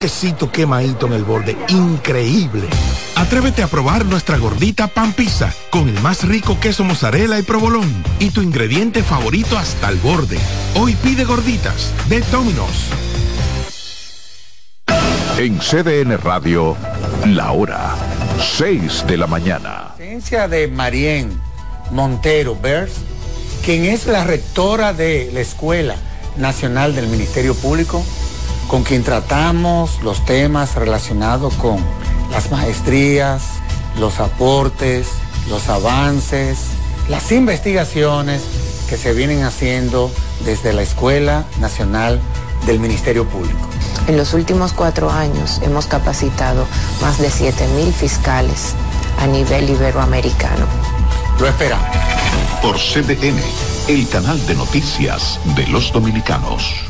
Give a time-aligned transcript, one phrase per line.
[0.00, 2.68] quesito quemadito en el borde, increíble.
[3.16, 8.04] Atrévete a probar nuestra gordita pan pizza con el más rico queso mozzarella y provolón
[8.20, 10.38] y tu ingrediente favorito hasta el borde.
[10.76, 12.90] Hoy pide gorditas de Domino's.
[15.36, 16.76] En CDN Radio,
[17.26, 17.96] la hora
[18.56, 19.94] 6 de la mañana.
[19.96, 21.28] Presencia de Marien
[21.90, 22.92] Montero Bers,
[23.64, 25.96] quien es la rectora de la Escuela
[26.36, 28.04] Nacional del Ministerio Público
[28.68, 31.78] con quien tratamos los temas relacionados con
[32.30, 33.42] las maestrías,
[33.98, 35.08] los aportes,
[35.48, 36.58] los avances,
[37.08, 38.42] las investigaciones
[38.88, 40.10] que se vienen haciendo
[40.44, 42.20] desde la Escuela Nacional
[42.66, 43.68] del Ministerio Público.
[44.06, 46.66] En los últimos cuatro años hemos capacitado
[47.00, 48.74] más de 7.000 fiscales
[49.18, 50.66] a nivel iberoamericano.
[51.40, 51.86] Lo esperamos.
[52.62, 53.40] Por CDN,
[53.88, 56.87] el canal de noticias de los dominicanos.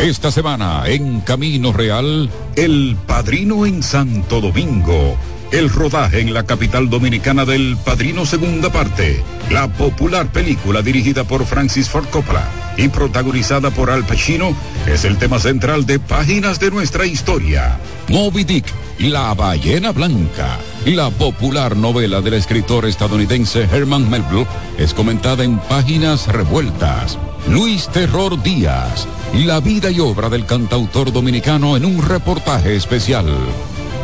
[0.00, 5.14] Esta semana en Camino Real, El Padrino en Santo Domingo.
[5.52, 9.20] El rodaje en la capital dominicana del Padrino Segunda Parte.
[9.50, 14.54] La popular película dirigida por Francis Ford Coppola y protagonizada por Al Pacino
[14.86, 17.76] es el tema central de Páginas de nuestra historia.
[18.08, 18.64] Moby Dick,
[19.00, 20.56] La Ballena Blanca.
[20.86, 24.46] La popular novela del escritor estadounidense Herman Melville
[24.78, 27.18] es comentada en Páginas Revueltas.
[27.48, 33.26] Luis Terror Díaz, la vida y obra del cantautor dominicano en un reportaje especial.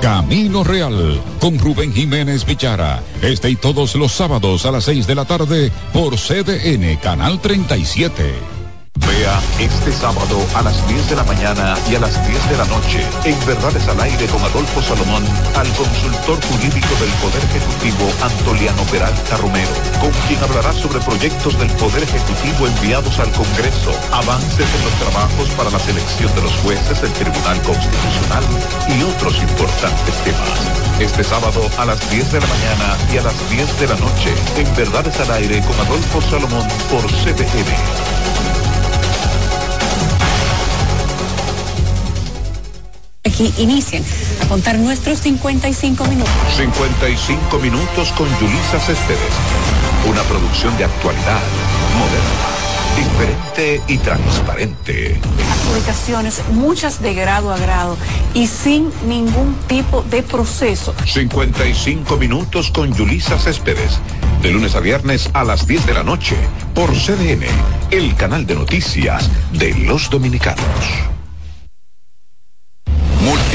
[0.00, 5.14] Camino Real, con Rubén Jiménez Vichara, este y todos los sábados a las 6 de
[5.14, 8.55] la tarde por CDN Canal 37.
[9.04, 12.64] Vea este sábado a las 10 de la mañana y a las 10 de la
[12.64, 15.24] noche, en Verdades al Aire con Adolfo Salomón,
[15.56, 21.70] al consultor jurídico del Poder Ejecutivo Antoliano Peralta Romero, con quien hablará sobre proyectos del
[21.76, 27.02] Poder Ejecutivo enviados al Congreso, avances en los trabajos para la selección de los jueces
[27.02, 28.44] del Tribunal Constitucional
[28.88, 30.60] y otros importantes temas.
[31.00, 34.32] Este sábado a las 10 de la mañana y a las 10 de la noche,
[34.56, 38.15] en Verdades al Aire con Adolfo Salomón por CBN.
[43.36, 44.02] Aquí inicien
[44.42, 46.32] a contar nuestros 55 minutos.
[46.56, 49.20] 55 minutos con Yulisa Céspedes.
[50.08, 51.40] Una producción de actualidad,
[51.98, 52.46] moderna,
[52.96, 55.20] diferente y transparente.
[55.68, 57.98] Publicaciones, muchas de grado a grado
[58.32, 60.94] y sin ningún tipo de proceso.
[61.04, 63.98] 55 minutos con Yulisa Céspedes.
[64.40, 66.36] De lunes a viernes a las 10 de la noche
[66.74, 67.44] por CDN,
[67.90, 71.15] el canal de noticias de los dominicanos.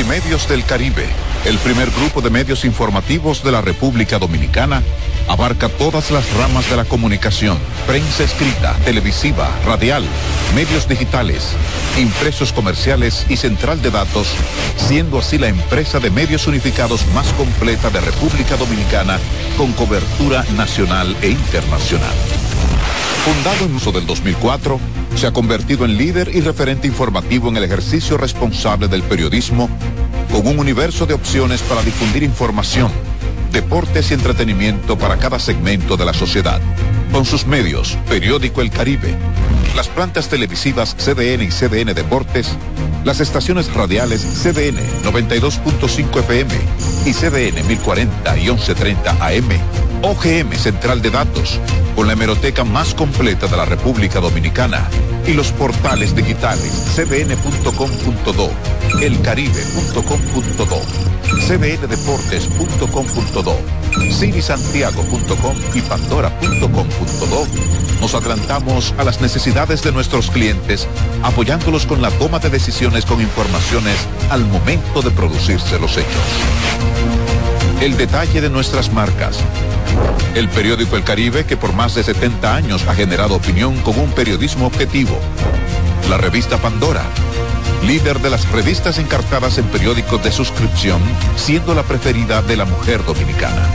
[0.01, 1.05] Multimedios del Caribe,
[1.45, 4.81] el primer grupo de medios informativos de la República Dominicana,
[5.27, 10.03] abarca todas las ramas de la comunicación, prensa escrita, televisiva, radial,
[10.55, 11.49] medios digitales,
[11.99, 14.27] impresos comerciales y central de datos,
[14.75, 19.19] siendo así la empresa de medios unificados más completa de República Dominicana
[19.55, 22.15] con cobertura nacional e internacional.
[23.23, 24.79] Fundado en uso del 2004,
[25.15, 29.69] se ha convertido en líder y referente informativo en el ejercicio responsable del periodismo,
[30.31, 32.91] con un universo de opciones para difundir información,
[33.51, 36.61] deportes y entretenimiento para cada segmento de la sociedad.
[37.11, 39.15] Con sus medios, Periódico El Caribe,
[39.75, 42.55] las plantas televisivas CDN y CDN Deportes,
[43.03, 46.53] las estaciones radiales CDN 92.5 FM
[47.05, 51.59] y CDN 1040 y 1130 AM, OGM Central de Datos,
[51.95, 54.87] con la hemeroteca más completa de la República Dominicana
[55.27, 58.49] y los portales digitales cdn.com.do,
[58.99, 60.81] elcaribe.com.do,
[61.47, 63.55] cdndeportes.com.do,
[64.09, 67.47] cinisantiago.com y pandora.com.do,
[68.01, 70.87] nos adelantamos a las necesidades de nuestros clientes,
[71.21, 73.97] apoyándolos con la toma de decisiones con informaciones
[74.31, 76.09] al momento de producirse los hechos.
[77.81, 79.37] El detalle de nuestras marcas.
[80.35, 84.11] El periódico El Caribe que por más de 70 años ha generado opinión con un
[84.11, 85.19] periodismo objetivo.
[86.09, 87.03] La revista Pandora.
[87.85, 91.01] Líder de las revistas encartadas en periódicos de suscripción,
[91.35, 93.65] siendo la preferida de la mujer dominicana.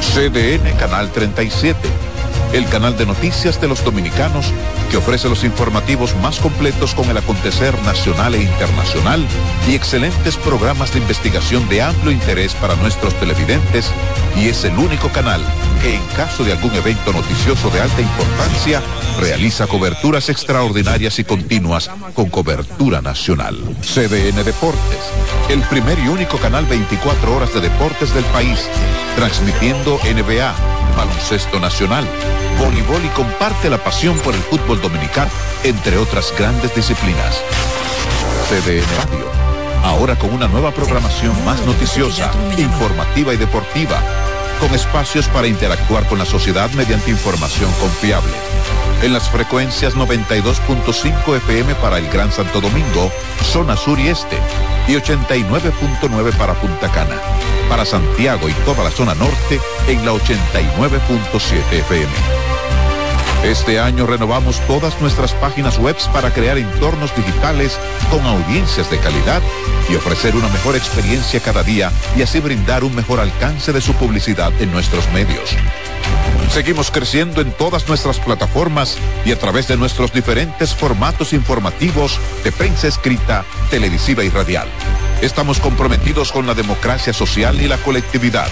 [0.00, 2.15] CDN Canal 37
[2.52, 4.52] el canal de noticias de los dominicanos
[4.90, 9.26] que ofrece los informativos más completos con el acontecer nacional e internacional
[9.68, 13.90] y excelentes programas de investigación de amplio interés para nuestros televidentes
[14.36, 15.40] y es el único canal
[15.82, 18.82] que en caso de algún evento noticioso de alta importancia
[19.20, 23.56] realiza coberturas extraordinarias y continuas con cobertura nacional.
[23.80, 25.00] CDN Deportes,
[25.48, 28.68] el primer y único canal 24 horas de deportes del país,
[29.16, 30.54] transmitiendo NBA,
[30.96, 32.04] baloncesto nacional,
[32.58, 35.30] voleibol y comparte la pasión por el fútbol dominicano,
[35.62, 37.40] entre otras grandes disciplinas.
[38.48, 39.26] CDN Radio.
[39.84, 44.00] Ahora con una nueva programación más noticiosa, informativa y deportiva,
[44.60, 48.32] con espacios para interactuar con la sociedad mediante información confiable.
[49.02, 53.10] En las frecuencias 92.5 FM para el Gran Santo Domingo,
[53.42, 54.38] zona sur y este,
[54.88, 57.20] y 89.9 para Punta Cana.
[57.68, 62.12] Para Santiago y toda la zona norte en la 89.7 FM.
[63.46, 67.78] Este año renovamos todas nuestras páginas web para crear entornos digitales
[68.10, 69.40] con audiencias de calidad
[69.88, 73.92] y ofrecer una mejor experiencia cada día y así brindar un mejor alcance de su
[73.94, 75.54] publicidad en nuestros medios.
[76.50, 82.50] Seguimos creciendo en todas nuestras plataformas y a través de nuestros diferentes formatos informativos de
[82.50, 84.66] prensa escrita, televisiva y radial.
[85.22, 88.48] Estamos comprometidos con la democracia social y la colectividad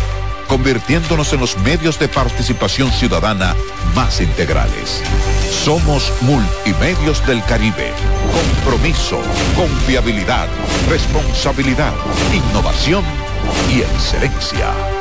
[0.49, 3.55] convirtiéndonos en los medios de participación ciudadana
[3.95, 5.03] más integrales.
[5.65, 7.93] Somos Multimedios del Caribe.
[8.33, 9.21] Compromiso,
[9.57, 10.49] confiabilidad,
[10.89, 11.93] responsabilidad,
[12.33, 13.05] innovación
[13.75, 14.94] y excelencia.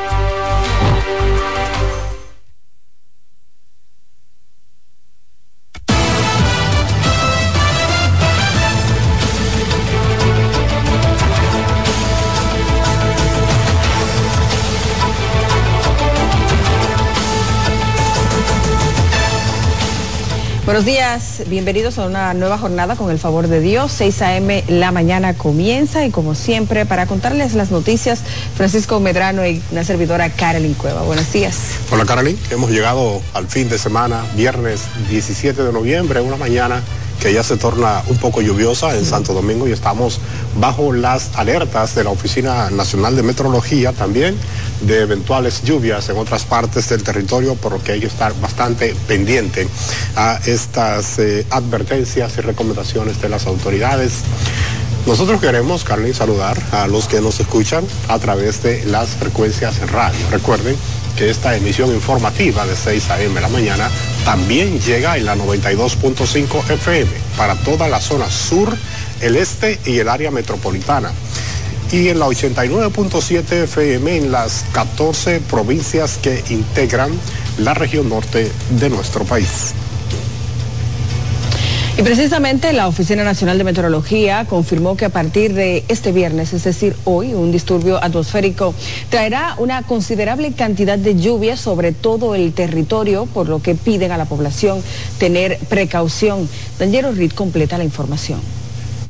[20.74, 23.92] Buenos días, bienvenidos a una nueva jornada con el favor de Dios.
[23.92, 24.64] 6 a.m.
[24.66, 28.24] la mañana comienza y como siempre para contarles las noticias,
[28.56, 31.02] Francisco Medrano y una servidora Carolyn Cueva.
[31.02, 31.76] Buenos días.
[31.92, 36.82] Hola Carolyn, hemos llegado al fin de semana, viernes 17 de noviembre, una mañana
[37.20, 40.18] que ya se torna un poco lluviosa en Santo Domingo y estamos
[40.58, 44.36] bajo las alertas de la Oficina Nacional de Meteorología también
[44.82, 48.94] de eventuales lluvias en otras partes del territorio, por lo que hay que estar bastante
[49.06, 49.66] pendiente
[50.16, 54.22] a estas eh, advertencias y recomendaciones de las autoridades.
[55.06, 59.88] Nosotros queremos, Carly, saludar a los que nos escuchan a través de las frecuencias en
[59.88, 60.18] radio.
[60.30, 60.76] Recuerden
[61.16, 63.40] que esta emisión informativa de 6 a.m.
[63.40, 63.90] la mañana
[64.24, 68.74] también llega en la 92.5 FM para toda la zona sur,
[69.20, 71.12] el este y el área metropolitana.
[71.92, 77.12] Y en la 89.7 FM en las 14 provincias que integran
[77.58, 79.74] la región norte de nuestro país.
[81.96, 86.64] Y precisamente la Oficina Nacional de Meteorología confirmó que a partir de este viernes, es
[86.64, 88.74] decir, hoy, un disturbio atmosférico
[89.10, 94.16] traerá una considerable cantidad de lluvia sobre todo el territorio, por lo que piden a
[94.18, 94.82] la población
[95.18, 96.48] tener precaución.
[96.80, 98.40] Daniel Reed completa la información.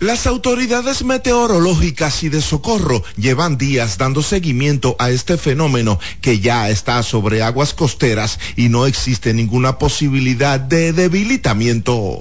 [0.04, 6.68] Las autoridades meteorológicas y de socorro llevan días dando seguimiento a este fenómeno que ya
[6.68, 12.20] está sobre aguas costeras y no existe ninguna posibilidad de debilitamiento.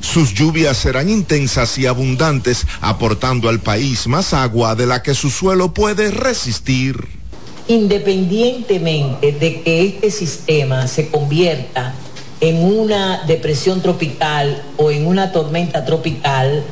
[0.00, 5.30] Sus lluvias serán intensas y abundantes, aportando al país más agua de la que su
[5.30, 7.08] suelo puede resistir.
[7.66, 11.96] Independientemente de que este sistema se convierta
[12.40, 16.62] en una depresión tropical o en una tormenta tropical,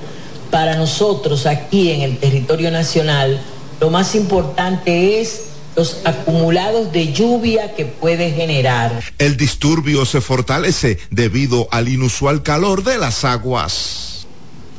[0.50, 3.40] para nosotros aquí en el territorio nacional,
[3.80, 5.42] lo más importante es
[5.74, 9.02] los acumulados de lluvia que puede generar.
[9.18, 14.26] El disturbio se fortalece debido al inusual calor de las aguas.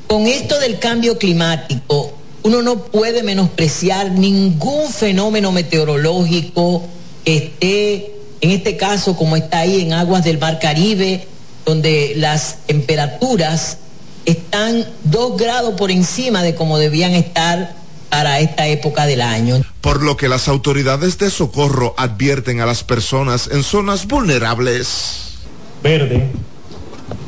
[0.07, 6.83] Con esto del cambio climático, uno no puede menospreciar ningún fenómeno meteorológico
[7.23, 11.27] que esté, en este caso como está ahí en aguas del Mar Caribe,
[11.65, 13.77] donde las temperaturas
[14.25, 17.73] están dos grados por encima de como debían estar
[18.09, 19.61] para esta época del año.
[19.81, 25.37] Por lo que las autoridades de socorro advierten a las personas en zonas vulnerables.
[25.83, 26.27] Verde,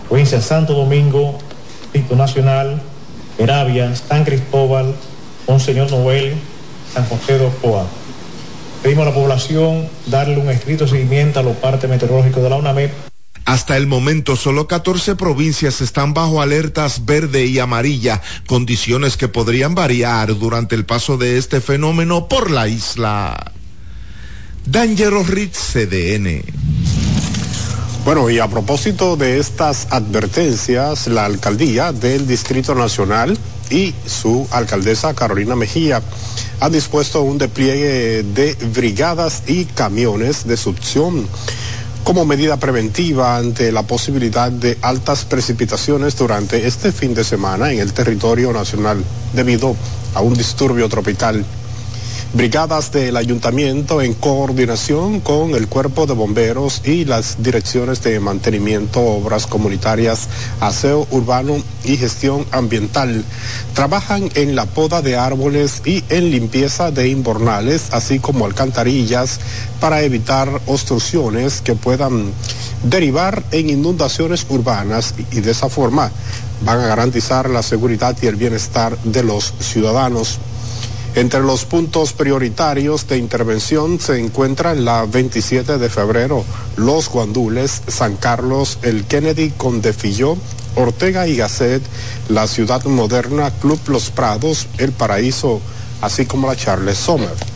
[0.08, 1.38] provincia Santo Domingo,
[1.94, 2.82] Distrito Nacional,
[3.38, 4.96] Peravia, San Cristóbal,
[5.48, 6.36] Monseñor Noel,
[6.94, 7.86] San José de Ocoa.
[8.82, 12.92] Pedimos a la población darle un escrito seguimiento a los partes meteorológicos de la UNAMEP
[13.50, 19.74] hasta el momento, solo 14 provincias están bajo alertas verde y amarilla, condiciones que podrían
[19.74, 23.54] variar durante el paso de este fenómeno por la isla.
[24.68, 26.44] Dangerous Ritz CDN.
[28.06, 33.36] Bueno, y a propósito de estas advertencias, la alcaldía del Distrito Nacional
[33.72, 36.04] y su alcaldesa Carolina Mejía
[36.60, 41.28] ha dispuesto un despliegue de brigadas y camiones de succión
[42.04, 47.80] como medida preventiva ante la posibilidad de altas precipitaciones durante este fin de semana en
[47.80, 49.76] el territorio nacional debido
[50.16, 51.46] a un disturbio tropical.
[52.32, 59.02] Brigadas del ayuntamiento en coordinación con el cuerpo de bomberos y las direcciones de mantenimiento,
[59.02, 63.26] obras comunitarias, aseo urbano y gestión ambiental
[63.74, 69.40] trabajan en la poda de árboles y en limpieza de inbornales, así como alcantarillas
[69.80, 72.32] para evitar obstrucciones que puedan
[72.84, 76.12] derivar en inundaciones urbanas y de esa forma
[76.62, 80.38] van a garantizar la seguridad y el bienestar de los ciudadanos.
[81.20, 86.46] Entre los puntos prioritarios de intervención se encuentran la 27 de febrero,
[86.78, 90.38] Los Guandules, San Carlos, el Kennedy Condefilló,
[90.76, 91.84] Ortega y Gasset,
[92.30, 95.60] la Ciudad Moderna, Club Los Prados, El Paraíso,
[96.00, 97.49] así como la Charles Sommer.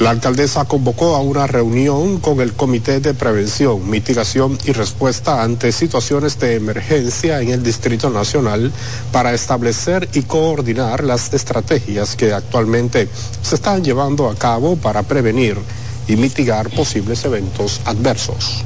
[0.00, 5.70] La alcaldesa convocó a una reunión con el Comité de Prevención, Mitigación y Respuesta ante
[5.70, 8.72] situaciones de emergencia en el Distrito Nacional
[9.12, 13.08] para establecer y coordinar las estrategias que actualmente
[13.42, 15.56] se están llevando a cabo para prevenir
[16.08, 18.64] y mitigar posibles eventos adversos.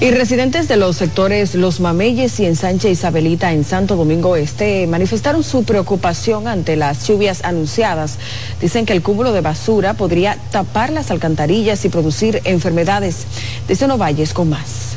[0.00, 5.44] Y residentes de los sectores Los Mameyes y Ensanche Isabelita en Santo Domingo Este manifestaron
[5.44, 8.16] su preocupación ante las lluvias anunciadas.
[8.62, 13.26] Dicen que el cúmulo de basura podría tapar las alcantarillas y producir enfermedades.
[13.68, 14.94] Desde Novalles con más.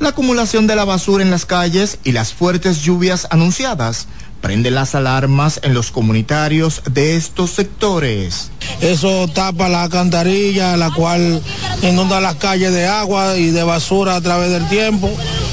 [0.00, 4.06] La acumulación de la basura en las calles y las fuertes lluvias anunciadas
[4.40, 8.50] prende las alarmas en los comunitarios de estos sectores.
[8.80, 11.42] Eso tapa la alcantarilla, la cual
[11.82, 15.10] inunda las calles de agua y de basura a través del tiempo.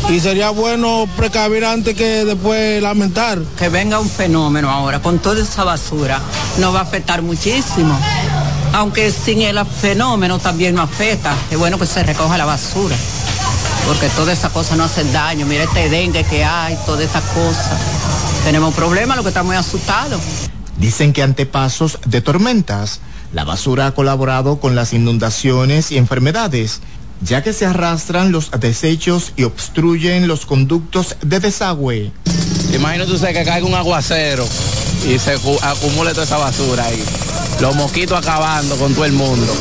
[0.10, 3.40] Y sería bueno precavir antes que después lamentar.
[3.58, 6.22] Que venga un fenómeno ahora con toda esa basura,
[6.60, 7.98] nos va a afectar muchísimo.
[8.74, 11.34] Aunque sin el fenómeno también nos afecta.
[11.50, 12.96] Es bueno que se recoja la basura
[13.86, 15.46] porque todas esas cosas no hacen daño.
[15.46, 17.80] Mira este dengue que hay, todas esas cosas.
[18.46, 20.22] Tenemos problemas, lo que estamos asustados.
[20.78, 23.00] Dicen que ante pasos de tormentas,
[23.34, 26.82] la basura ha colaborado con las inundaciones y enfermedades,
[27.22, 32.12] ya que se arrastran los desechos y obstruyen los conductos de desagüe.
[32.72, 34.48] Imagínate usted que caiga un aguacero
[35.10, 35.32] y se
[35.64, 37.04] acumule toda esa basura ahí.
[37.60, 39.52] Los mosquitos acabando con todo el mundo.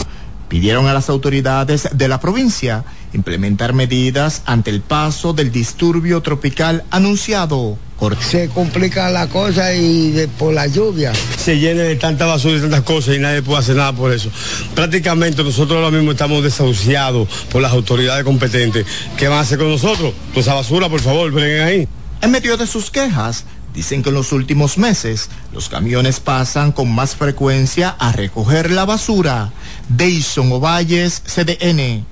[0.50, 6.84] Pidieron a las autoridades de la provincia implementar medidas ante el paso del disturbio tropical
[6.90, 7.78] anunciado.
[8.20, 11.12] Se complica la cosa y por la lluvia.
[11.38, 14.30] Se llena de tanta basura y tantas cosas y nadie puede hacer nada por eso.
[14.74, 18.84] Prácticamente nosotros ahora mismo estamos desahuciados por las autoridades competentes.
[19.16, 20.12] ¿Qué van a hacer con nosotros?
[20.34, 21.88] Pues esa basura, por favor, vengan ahí.
[22.20, 26.92] En medio de sus quejas, dicen que en los últimos meses los camiones pasan con
[26.92, 29.50] más frecuencia a recoger la basura.
[29.88, 32.04] Deison Ovalles, CDN.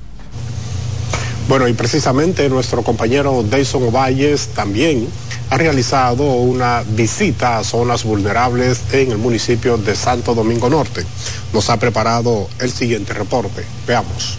[1.49, 5.09] Bueno, y precisamente nuestro compañero Deison Ovalles también
[5.51, 11.05] ha realizado una visita a zonas vulnerables en el municipio de Santo Domingo Norte.
[11.53, 13.65] Nos ha preparado el siguiente reporte.
[13.87, 14.39] Veamos.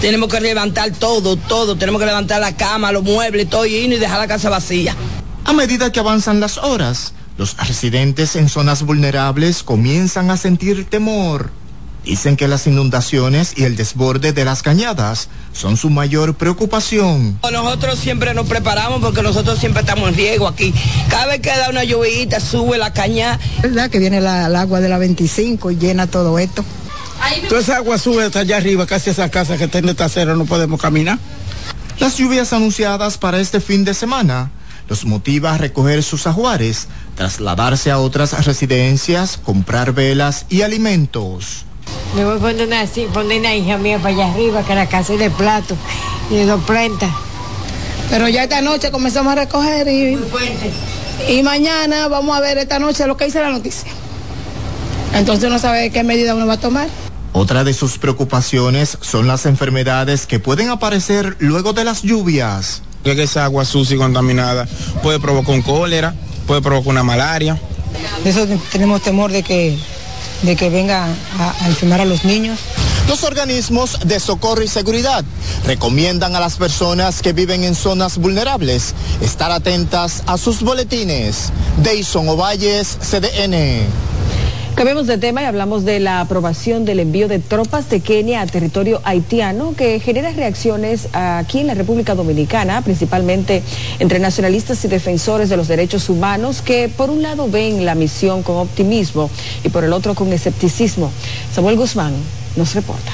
[0.00, 1.76] Tenemos que levantar todo, todo.
[1.76, 4.96] Tenemos que levantar la cama, los muebles, todo y dejar la casa vacía.
[5.44, 11.50] A medida que avanzan las horas, los residentes en zonas vulnerables comienzan a sentir temor.
[12.04, 17.38] Dicen que las inundaciones y el desborde de las cañadas son su mayor preocupación.
[17.42, 20.72] Nosotros siempre nos preparamos porque nosotros siempre estamos en riego aquí.
[21.08, 23.38] Cada vez que da una lluvia, sube la cañada.
[23.62, 26.64] ¿Verdad que viene el agua de la 25 y llena todo esto?
[27.48, 30.36] Toda esa agua sube hasta allá arriba, casi esa casa que está en el trasero,
[30.36, 31.18] no podemos caminar.
[31.98, 34.50] Las lluvias anunciadas para este fin de semana
[34.88, 41.66] los motiva a recoger sus ajuares, trasladarse a otras residencias, comprar velas y alimentos.
[42.14, 45.12] Me voy a poner una, poner una hija mía para allá arriba, que la casa
[45.12, 45.76] es de plato
[46.30, 47.10] y de dos plantas.
[48.10, 50.18] Pero ya esta noche comenzamos a recoger y,
[51.28, 53.90] y mañana vamos a ver esta noche lo que dice la noticia.
[55.14, 56.88] Entonces no sabe qué medida uno va a tomar.
[57.32, 62.82] Otra de sus preocupaciones son las enfermedades que pueden aparecer luego de las lluvias.
[63.04, 64.66] Que esa agua sucia y contaminada
[65.02, 66.14] puede provocar un cólera,
[66.46, 67.58] puede provocar una malaria.
[68.24, 69.78] eso tenemos temor de que
[70.42, 71.06] de que venga
[71.38, 72.58] a, enfermar a los niños.
[73.08, 75.24] Los organismos de socorro y seguridad
[75.64, 81.50] recomiendan a las personas que viven en zonas vulnerables estar atentas a sus boletines.
[81.82, 84.19] Deison Ovalles, CDN.
[84.74, 88.46] Cambiamos de tema y hablamos de la aprobación del envío de tropas de Kenia a
[88.46, 93.62] territorio haitiano que genera reacciones aquí en la República Dominicana, principalmente
[93.98, 98.42] entre nacionalistas y defensores de los derechos humanos que por un lado ven la misión
[98.42, 99.28] con optimismo
[99.64, 101.10] y por el otro con escepticismo.
[101.52, 102.14] Samuel Guzmán
[102.56, 103.12] nos reporta.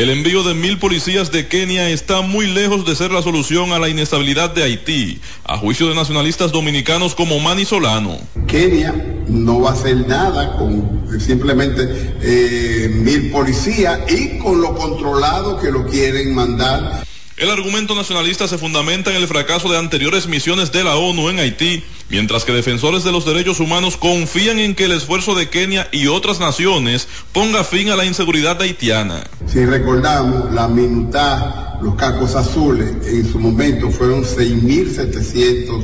[0.00, 3.78] El envío de mil policías de Kenia está muy lejos de ser la solución a
[3.78, 8.16] la inestabilidad de Haití, a juicio de nacionalistas dominicanos como Manny Solano.
[8.46, 8.94] Kenia
[9.28, 11.82] no va a hacer nada con simplemente
[12.22, 17.04] eh, mil policías y con lo controlado que lo quieren mandar.
[17.40, 21.38] El argumento nacionalista se fundamenta en el fracaso de anteriores misiones de la ONU en
[21.38, 25.88] Haití, mientras que defensores de los derechos humanos confían en que el esfuerzo de Kenia
[25.90, 29.26] y otras naciones ponga fin a la inseguridad haitiana.
[29.46, 35.82] Si recordamos, la minutá, los cacos azules, en su momento fueron 6.700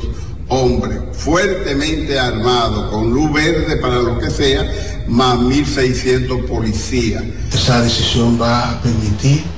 [0.49, 4.71] hombres fuertemente armados, con luz verde para lo que sea,
[5.07, 7.23] más 1.600 policías.
[7.51, 9.56] Esa decisión va a permitir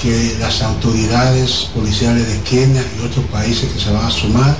[0.00, 4.56] que las autoridades policiales de Kenia y otros países que se van a sumar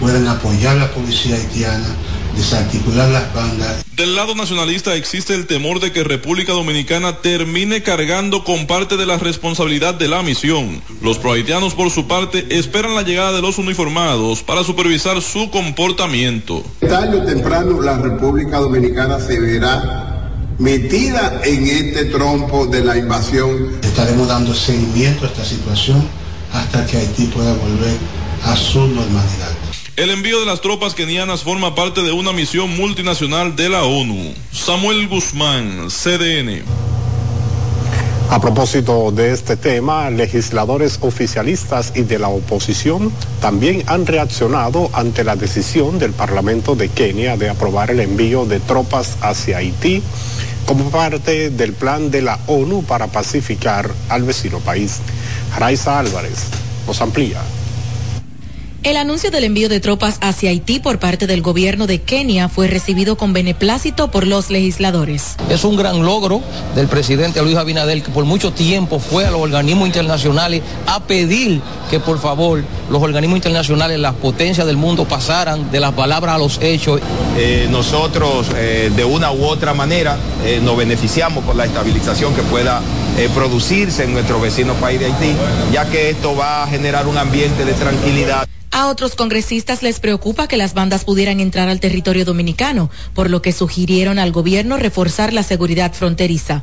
[0.00, 1.88] puedan apoyar a la policía haitiana,
[2.34, 3.84] desarticular las bandas.
[3.96, 9.06] Del lado nacionalista existe el temor de que República Dominicana termine cargando con parte de
[9.06, 10.80] la responsabilidad de la misión.
[11.02, 16.64] Los prohaitianos, por su parte, esperan la llegada de los uniformados para supervisar su comportamiento.
[16.80, 20.17] Tarde o temprano la República Dominicana se verá
[20.58, 23.78] metida en este trompo de la invasión.
[23.82, 26.04] Estaremos dando seguimiento a esta situación
[26.52, 27.96] hasta que Haití pueda volver
[28.44, 29.52] a su normalidad.
[29.96, 34.32] El envío de las tropas kenianas forma parte de una misión multinacional de la ONU.
[34.52, 36.62] Samuel Guzmán, CDN.
[38.30, 43.10] A propósito de este tema, legisladores oficialistas y de la oposición
[43.40, 48.60] también han reaccionado ante la decisión del Parlamento de Kenia de aprobar el envío de
[48.60, 50.02] tropas hacia Haití
[50.68, 54.98] como parte del plan de la ONU para pacificar al vecino país.
[55.58, 56.44] Raiza Álvarez
[56.86, 57.40] nos amplía.
[58.84, 62.68] El anuncio del envío de tropas hacia Haití por parte del gobierno de Kenia fue
[62.68, 65.34] recibido con beneplácito por los legisladores.
[65.50, 66.40] Es un gran logro
[66.76, 71.60] del presidente Luis Abinader que por mucho tiempo fue a los organismos internacionales a pedir
[71.90, 76.38] que por favor los organismos internacionales, las potencias del mundo pasaran de las palabras a
[76.38, 77.00] los hechos.
[77.36, 82.42] Eh, nosotros eh, de una u otra manera eh, nos beneficiamos con la estabilización que
[82.42, 82.80] pueda
[83.26, 85.34] producirse en nuestro vecino país de Haití,
[85.72, 88.46] ya que esto va a generar un ambiente de tranquilidad.
[88.70, 93.42] A otros congresistas les preocupa que las bandas pudieran entrar al territorio dominicano, por lo
[93.42, 96.62] que sugirieron al gobierno reforzar la seguridad fronteriza.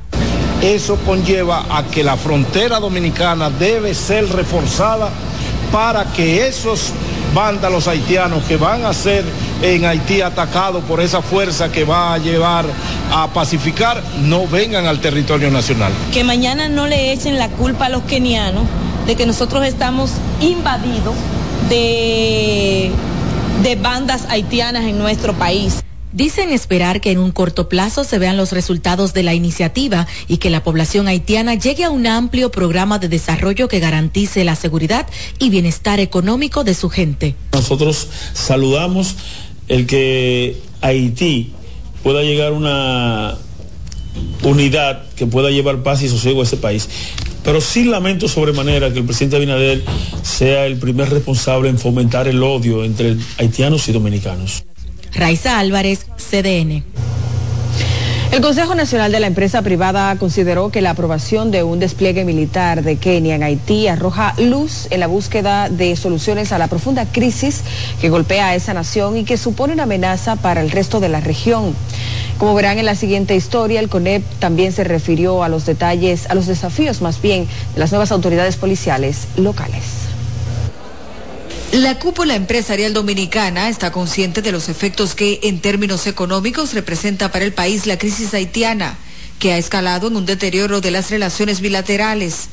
[0.62, 5.10] Eso conlleva a que la frontera dominicana debe ser reforzada
[5.71, 6.93] para que esos
[7.34, 9.25] vándalos haitianos que van a ser
[9.73, 12.65] en Haití atacados por esa fuerza que va a llevar
[13.12, 15.91] a pacificar no vengan al territorio nacional.
[16.13, 18.65] Que mañana no le echen la culpa a los kenianos
[19.08, 21.15] de que nosotros estamos invadidos
[21.69, 22.91] de,
[23.63, 25.82] de bandas haitianas en nuestro país.
[26.15, 30.38] Dicen esperar que en un corto plazo se vean los resultados de la iniciativa y
[30.38, 35.08] que la población haitiana llegue a un amplio programa de desarrollo que garantice la seguridad
[35.39, 37.36] y bienestar económico de su gente.
[37.51, 39.17] Nosotros saludamos
[39.67, 41.51] el que Haití
[42.04, 43.36] pueda llegar una
[44.43, 46.88] unidad que pueda llevar paz y sosiego a ese país.
[47.43, 49.84] Pero sí lamento sobremanera que el presidente Abinader
[50.23, 54.63] sea el primer responsable en fomentar el odio entre haitianos y dominicanos.
[55.13, 56.84] Raiza Álvarez, CDN.
[58.36, 62.84] El Consejo Nacional de la Empresa Privada consideró que la aprobación de un despliegue militar
[62.84, 67.63] de Kenia en Haití arroja luz en la búsqueda de soluciones a la profunda crisis
[68.02, 71.21] que golpea a esa nación y que supone una amenaza para el resto de la
[71.21, 71.74] región.
[72.38, 76.36] Como verán en la siguiente historia, el CONEP también se refirió a los detalles, a
[76.36, 79.94] los desafíos más bien de las nuevas autoridades policiales locales.
[81.75, 87.43] La cúpula empresarial dominicana está consciente de los efectos que, en términos económicos, representa para
[87.43, 88.95] el país la crisis haitiana,
[89.39, 92.47] que ha escalado en un deterioro de las relaciones bilaterales.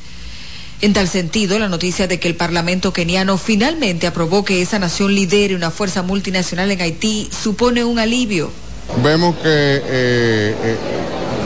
[0.81, 5.15] En tal sentido, la noticia de que el Parlamento keniano finalmente aprobó que esa nación
[5.15, 8.51] lidere una fuerza multinacional en Haití supone un alivio.
[9.01, 10.77] Vemos que eh, eh,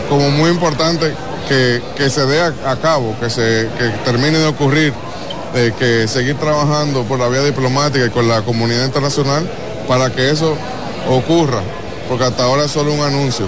[0.10, 1.14] como muy importante
[1.48, 4.94] que, se dé a, a, cabo, que, se, que termine de ocurrir
[5.58, 9.50] de que seguir trabajando por la vía diplomática y con la comunidad internacional
[9.88, 10.56] para que eso
[11.10, 11.62] ocurra,
[12.08, 13.48] porque hasta ahora es solo un anuncio.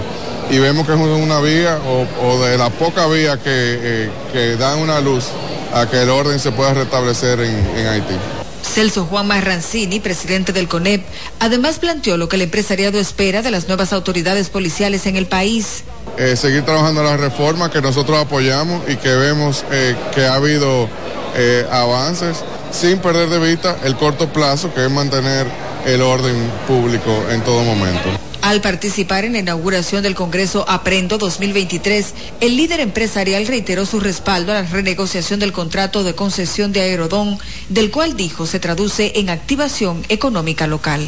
[0.50, 4.56] Y vemos que es una vía o, o de la poca vía que, eh, que,
[4.56, 5.26] dan una luz
[5.72, 8.14] a que el orden se pueda restablecer en, en Haití.
[8.62, 11.04] Celso Juan Marrancini, presidente del CONEP,
[11.38, 15.84] además planteó lo que el empresariado espera de las nuevas autoridades policiales en el país.
[16.18, 20.88] Eh, seguir trabajando las reformas que nosotros apoyamos y que vemos eh, que ha habido
[21.34, 22.38] eh, avances
[22.72, 25.46] sin perder de vista el corto plazo que es mantener
[25.86, 28.08] el orden público en todo momento.
[28.42, 34.52] Al participar en la inauguración del Congreso Aprendo 2023, el líder empresarial reiteró su respaldo
[34.52, 37.38] a la renegociación del contrato de concesión de Aerodón,
[37.68, 41.06] del cual dijo se traduce en activación económica local.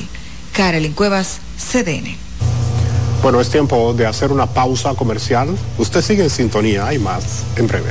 [0.52, 2.16] Carolyn Cuevas, CDN.
[3.22, 5.48] Bueno, es tiempo de hacer una pausa comercial.
[5.78, 7.90] Usted sigue en sintonía, hay más en breve.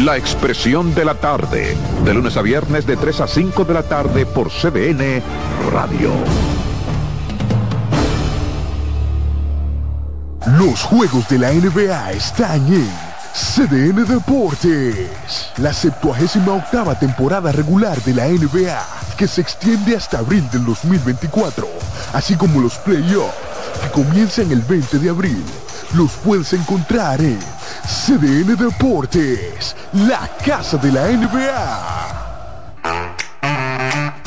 [0.00, 3.82] La Expresión de la Tarde, de lunes a viernes de 3 a 5 de la
[3.82, 5.20] tarde por CDN
[5.72, 6.12] Radio.
[10.56, 12.88] Los juegos de la NBA están en
[13.34, 15.50] CDN Deportes.
[15.56, 21.66] La 78 octava temporada regular de la NBA, que se extiende hasta abril del 2024,
[22.12, 23.34] así como los playoffs,
[23.82, 25.44] que comienzan el 20 de abril.
[25.94, 27.38] Los puedes encontrar en
[27.86, 32.24] CDN Deportes, la casa de la NBA.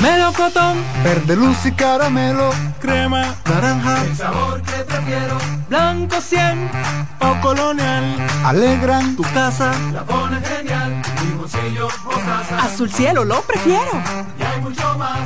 [0.01, 5.37] Melocotón, verde luz y caramelo, crema, naranja, el sabor que prefiero,
[5.69, 6.71] blanco 100
[7.19, 9.15] o colonial, alegran.
[9.15, 13.91] Tu casa, la pone genial, limoncillo o casa, azul cielo lo prefiero,
[14.39, 15.19] y hay mucho más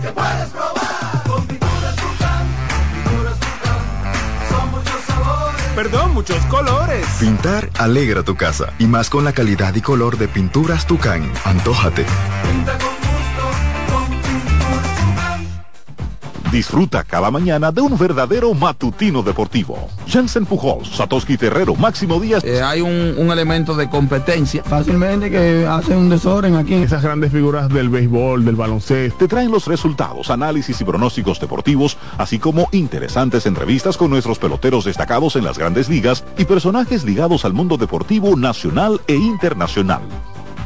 [0.00, 0.81] que puedes probar,
[5.74, 7.06] perdón, muchos colores.
[7.18, 12.04] Pintar alegra tu casa, y más con la calidad y color de pinturas Tucán, antójate.
[12.42, 13.01] pinta con
[16.52, 19.88] Disfruta cada mañana de un verdadero matutino deportivo.
[20.06, 22.44] Jansen Pujols, Satoshi Terrero, Máximo Díaz.
[22.44, 24.62] Eh, hay un, un, elemento de competencia.
[24.62, 26.74] Fácilmente que hacen un desorden aquí.
[26.74, 29.16] Esas grandes figuras del béisbol, del baloncesto.
[29.16, 34.84] Te traen los resultados, análisis y pronósticos deportivos, así como interesantes entrevistas con nuestros peloteros
[34.84, 40.02] destacados en las grandes ligas y personajes ligados al mundo deportivo nacional e internacional.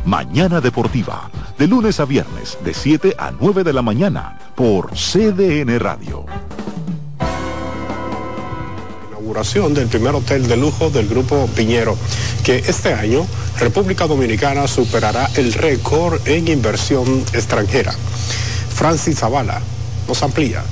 [0.04, 5.78] Mañana Deportiva, de lunes a viernes, de 7 a 9 de la mañana, por CDN
[5.78, 6.24] Radio.
[9.10, 11.96] Inauguración del primer hotel de lujo del grupo Piñero,
[12.42, 13.26] que este año
[13.60, 17.92] República Dominicana superará el récord en inversión extranjera.
[17.92, 19.60] Francis Zavala
[20.08, 20.62] nos amplía.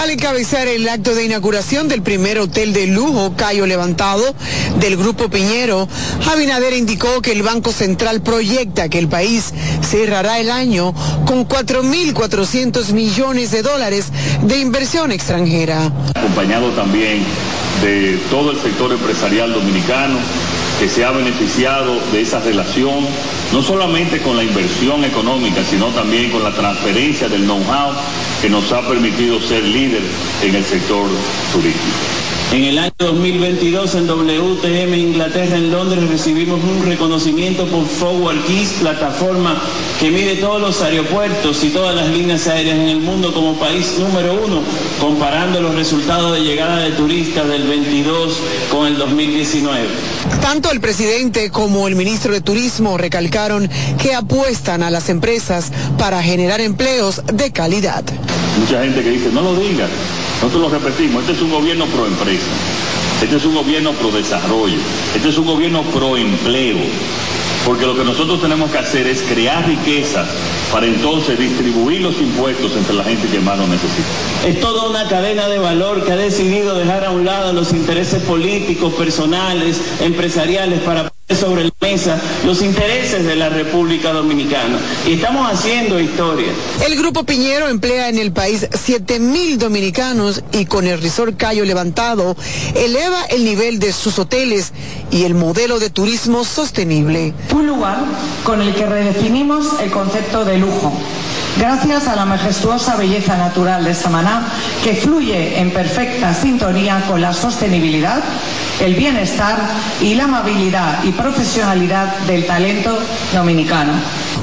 [0.00, 4.34] Al encabezar el acto de inauguración del primer hotel de lujo Cayo Levantado
[4.80, 5.88] del Grupo Piñero,
[6.30, 10.92] Abinader indicó que el Banco Central proyecta que el país cerrará el año
[11.26, 14.06] con 4.400 millones de dólares
[14.42, 15.90] de inversión extranjera.
[16.14, 17.22] Acompañado también
[17.82, 20.18] de todo el sector empresarial dominicano
[20.78, 23.06] que se ha beneficiado de esa relación,
[23.52, 27.92] no solamente con la inversión económica, sino también con la transferencia del know-how
[28.44, 30.02] que nos ha permitido ser líder
[30.42, 31.08] en el sector
[31.50, 32.23] turístico.
[32.54, 38.74] En el año 2022 en WTM Inglaterra en Londres recibimos un reconocimiento por Forward Keys,
[38.78, 39.60] plataforma
[39.98, 43.96] que mide todos los aeropuertos y todas las líneas aéreas en el mundo como país
[43.98, 44.62] número uno,
[45.00, 48.38] comparando los resultados de llegada de turistas del 22
[48.70, 49.88] con el 2019.
[50.40, 53.68] Tanto el presidente como el ministro de Turismo recalcaron
[54.00, 58.04] que apuestan a las empresas para generar empleos de calidad.
[58.60, 59.88] Mucha gente que dice, no lo diga,
[60.44, 62.44] nosotros lo repetimos, este es un gobierno pro empresa,
[63.22, 64.76] este es un gobierno pro desarrollo,
[65.16, 66.76] este es un gobierno pro empleo,
[67.64, 70.26] porque lo que nosotros tenemos que hacer es crear riqueza
[70.70, 74.06] para entonces distribuir los impuestos entre la gente que más lo necesita.
[74.46, 78.22] Es toda una cadena de valor que ha decidido dejar a un lado los intereses
[78.24, 84.78] políticos, personales, empresariales para sobre la mesa los intereses de la República Dominicana.
[85.06, 86.48] Y estamos haciendo historia.
[86.86, 91.64] El Grupo Piñero emplea en el país 7 mil dominicanos y con el Resort Cayo
[91.64, 92.36] levantado
[92.74, 94.72] eleva el nivel de sus hoteles
[95.10, 97.34] y el modelo de turismo sostenible.
[97.52, 97.98] Un lugar
[98.44, 100.92] con el que redefinimos el concepto de lujo
[101.58, 104.46] gracias a la majestuosa belleza natural de Samaná,
[104.82, 108.22] que fluye en perfecta sintonía con la sostenibilidad,
[108.80, 109.58] el bienestar
[110.00, 112.98] y la amabilidad y profesionalidad del talento
[113.32, 113.92] dominicano.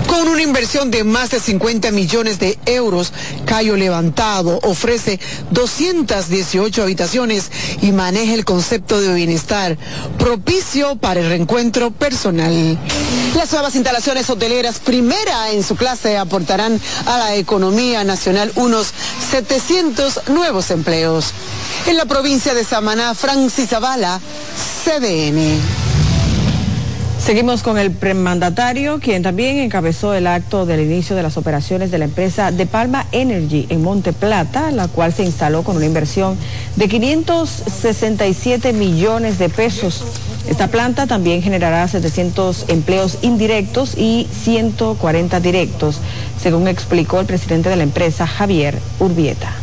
[0.07, 3.13] Con una inversión de más de 50 millones de euros,
[3.45, 5.19] Cayo Levantado ofrece
[5.51, 7.49] 218 habitaciones
[7.81, 9.77] y maneja el concepto de bienestar
[10.17, 12.77] propicio para el reencuentro personal.
[13.35, 18.87] Las nuevas instalaciones hoteleras, primera en su clase, aportarán a la economía nacional unos
[19.31, 21.31] 700 nuevos empleos.
[21.87, 24.19] En la provincia de Samaná, Francis Zavala,
[24.83, 25.90] CDN.
[27.23, 31.99] Seguimos con el premandatario, quien también encabezó el acto del inicio de las operaciones de
[31.99, 36.35] la empresa De Palma Energy en Monte Plata, la cual se instaló con una inversión
[36.77, 40.03] de 567 millones de pesos.
[40.49, 45.97] Esta planta también generará 700 empleos indirectos y 140 directos,
[46.41, 49.53] según explicó el presidente de la empresa, Javier Urbieta.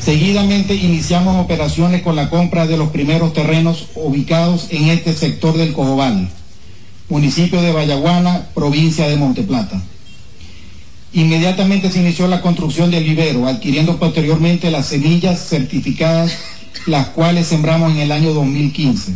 [0.00, 5.72] Seguidamente iniciamos operaciones con la compra de los primeros terrenos ubicados en este sector del
[5.72, 6.30] Cojobal
[7.08, 9.82] municipio de Vallaguana, provincia de Monteplata.
[11.12, 16.32] Inmediatamente se inició la construcción del vivero, adquiriendo posteriormente las semillas certificadas,
[16.86, 19.14] las cuales sembramos en el año 2015.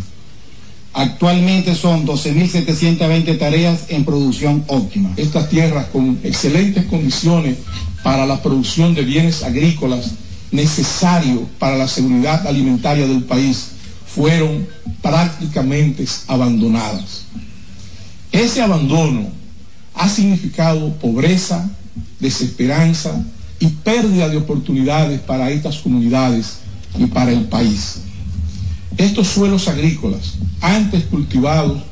[0.95, 5.13] Actualmente son 12.720 tareas en producción óptima.
[5.17, 7.59] Estas tierras con excelentes condiciones
[8.03, 10.13] para la producción de bienes agrícolas
[10.51, 13.69] necesarios para la seguridad alimentaria del país
[14.07, 14.67] fueron
[15.01, 17.25] prácticamente abandonadas.
[18.33, 19.29] Ese abandono
[19.95, 21.71] ha significado pobreza,
[22.19, 23.23] desesperanza
[23.61, 26.59] y pérdida de oportunidades para estas comunidades
[26.99, 27.99] y para el país.
[28.97, 31.83] Estos suelos agrícolas, antes cultivados,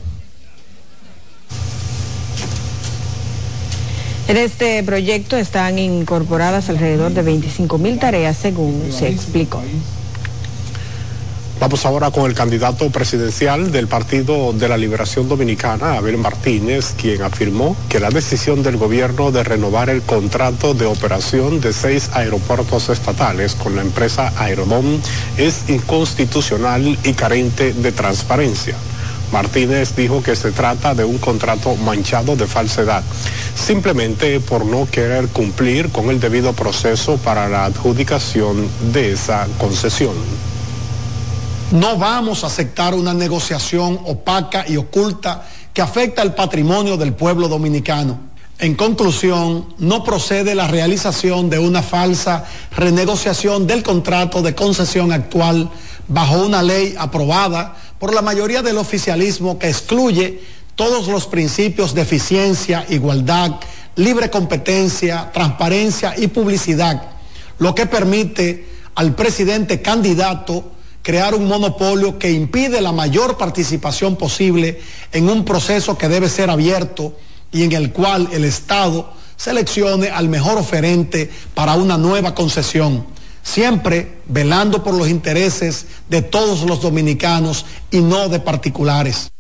[4.31, 9.61] En este proyecto están incorporadas alrededor de 25 mil tareas, según se explicó.
[11.61, 17.21] Vamos ahora con el candidato presidencial del Partido de la Liberación Dominicana, Abel Martínez, quien
[17.21, 22.89] afirmó que la decisión del gobierno de renovar el contrato de operación de seis aeropuertos
[22.89, 25.03] estatales con la empresa Aerodom
[25.37, 28.77] es inconstitucional y carente de transparencia.
[29.31, 33.05] Martínez dijo que se trata de un contrato manchado de falsedad,
[33.55, 40.15] simplemente por no querer cumplir con el debido proceso para la adjudicación de esa concesión.
[41.73, 47.47] No vamos a aceptar una negociación opaca y oculta que afecta el patrimonio del pueblo
[47.47, 48.19] dominicano.
[48.59, 52.45] En conclusión, no procede la realización de una falsa
[52.77, 55.71] renegociación del contrato de concesión actual
[56.09, 60.43] bajo una ley aprobada por la mayoría del oficialismo que excluye
[60.75, 63.53] todos los principios de eficiencia, igualdad,
[63.95, 67.01] libre competencia, transparencia y publicidad,
[67.61, 74.81] lo que permite al presidente candidato crear un monopolio que impide la mayor participación posible
[75.13, 77.17] en un proceso que debe ser abierto
[77.53, 83.07] y en el cual el Estado seleccione al mejor oferente para una nueva concesión,
[83.43, 89.31] siempre velando por los intereses de todos los dominicanos y no de particulares.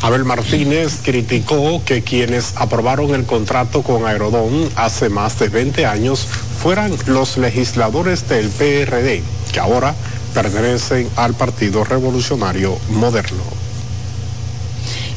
[0.00, 6.26] Abel Martínez criticó que quienes aprobaron el contrato con Aerodón hace más de 20 años
[6.26, 9.94] fueran los legisladores del PRD, que ahora
[10.34, 13.67] pertenecen al Partido Revolucionario Moderno.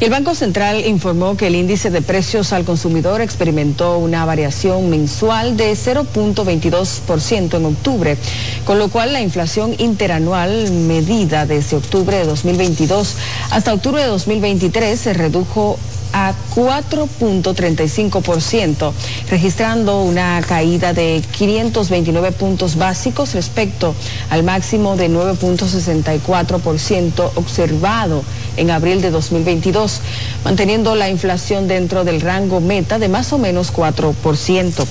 [0.01, 5.55] El Banco Central informó que el índice de precios al consumidor experimentó una variación mensual
[5.55, 8.17] de 0.22% en octubre,
[8.63, 13.15] con lo cual la inflación interanual medida desde octubre de 2022
[13.51, 15.77] hasta octubre de 2023 se redujo
[16.13, 18.91] a 4.35%,
[19.30, 23.95] registrando una caída de 529 puntos básicos respecto
[24.30, 28.24] al máximo de 9.64% observado
[28.58, 30.02] en abril de 2022,
[30.43, 34.86] manteniendo la inflación dentro del rango meta de más o menos 4%.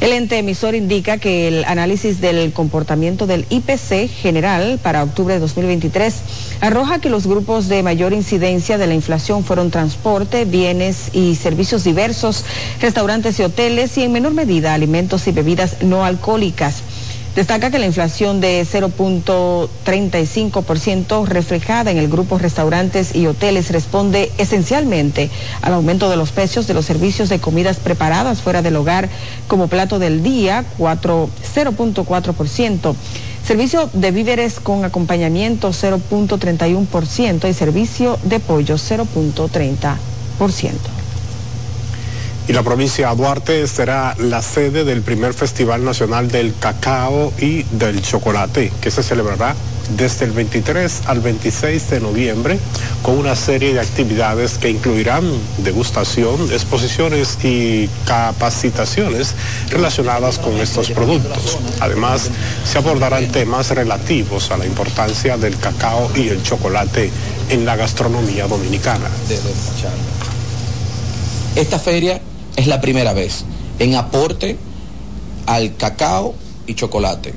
[0.00, 5.40] El ente emisor indica que el análisis del comportamiento del IPC general para octubre de
[5.40, 6.14] 2023
[6.60, 11.84] arroja que los grupos de mayor incidencia de la inflación fueron transporte, bienes y servicios
[11.84, 12.44] diversos,
[12.80, 16.82] restaurantes y hoteles y en menor medida alimentos y bebidas no alcohólicas.
[17.34, 25.30] Destaca que la inflación de 0.35% reflejada en el grupo restaurantes y hoteles responde esencialmente
[25.60, 29.08] al aumento de los precios de los servicios de comidas preparadas fuera del hogar
[29.48, 32.94] como plato del día, 0.4%.
[33.44, 41.03] Servicio de víveres con acompañamiento 0.31% y servicio de pollo 0.30%.
[42.46, 47.62] Y la provincia de Duarte será la sede del primer Festival Nacional del Cacao y
[47.62, 49.54] del Chocolate, que se celebrará
[49.96, 52.58] desde el 23 al 26 de noviembre
[53.02, 55.24] con una serie de actividades que incluirán
[55.58, 59.34] degustación, exposiciones y capacitaciones
[59.70, 61.58] relacionadas con estos productos.
[61.80, 62.30] Además,
[62.64, 67.10] se abordarán temas relativos a la importancia del cacao y el chocolate
[67.48, 69.08] en la gastronomía dominicana.
[71.56, 72.20] Esta feria
[72.56, 73.44] es la primera vez
[73.78, 74.56] en aporte
[75.46, 76.34] al cacao
[76.66, 77.34] y chocolate.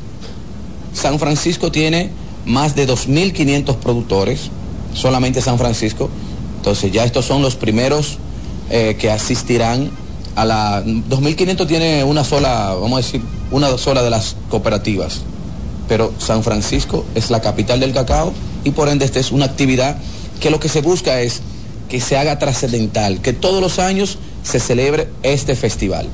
[0.93, 2.09] San Francisco tiene
[2.45, 4.49] más de 2.500 productores,
[4.93, 6.09] solamente San Francisco.
[6.57, 8.17] Entonces ya estos son los primeros
[8.69, 9.91] eh, que asistirán
[10.35, 10.83] a la...
[10.83, 15.21] 2.500 tiene una sola, vamos a decir, una sola de las cooperativas.
[15.87, 19.97] Pero San Francisco es la capital del cacao y por ende esta es una actividad
[20.39, 21.41] que lo que se busca es
[21.89, 24.17] que se haga trascendental, que todos los años
[24.47, 26.07] se celebre este festival.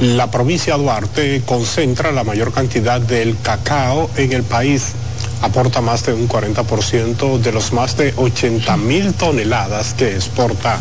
[0.00, 4.92] La provincia de Duarte concentra la mayor cantidad del cacao en el país.
[5.40, 10.78] Aporta más de un 40% de los más de 80 mil toneladas que exporta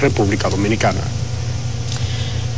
[0.00, 1.00] República Dominicana.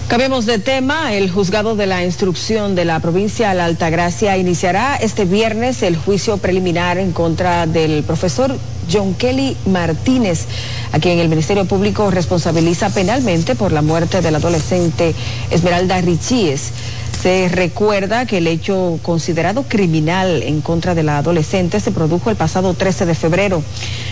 [0.09, 1.15] Cambiemos de tema.
[1.15, 5.97] El juzgado de la instrucción de la provincia de la Altagracia iniciará este viernes el
[5.97, 8.55] juicio preliminar en contra del profesor
[8.93, 10.47] John Kelly Martínez,
[10.93, 15.15] a quien el Ministerio Público responsabiliza penalmente por la muerte del adolescente
[15.51, 16.71] Esmeralda Richíes.
[17.23, 22.37] Se recuerda que el hecho considerado criminal en contra de la adolescente se produjo el
[22.37, 23.63] pasado 13 de febrero.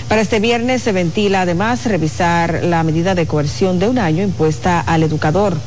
[0.09, 4.81] Para este viernes se ventila además revisar la medida de coerción de un año impuesta
[4.81, 5.59] al educador.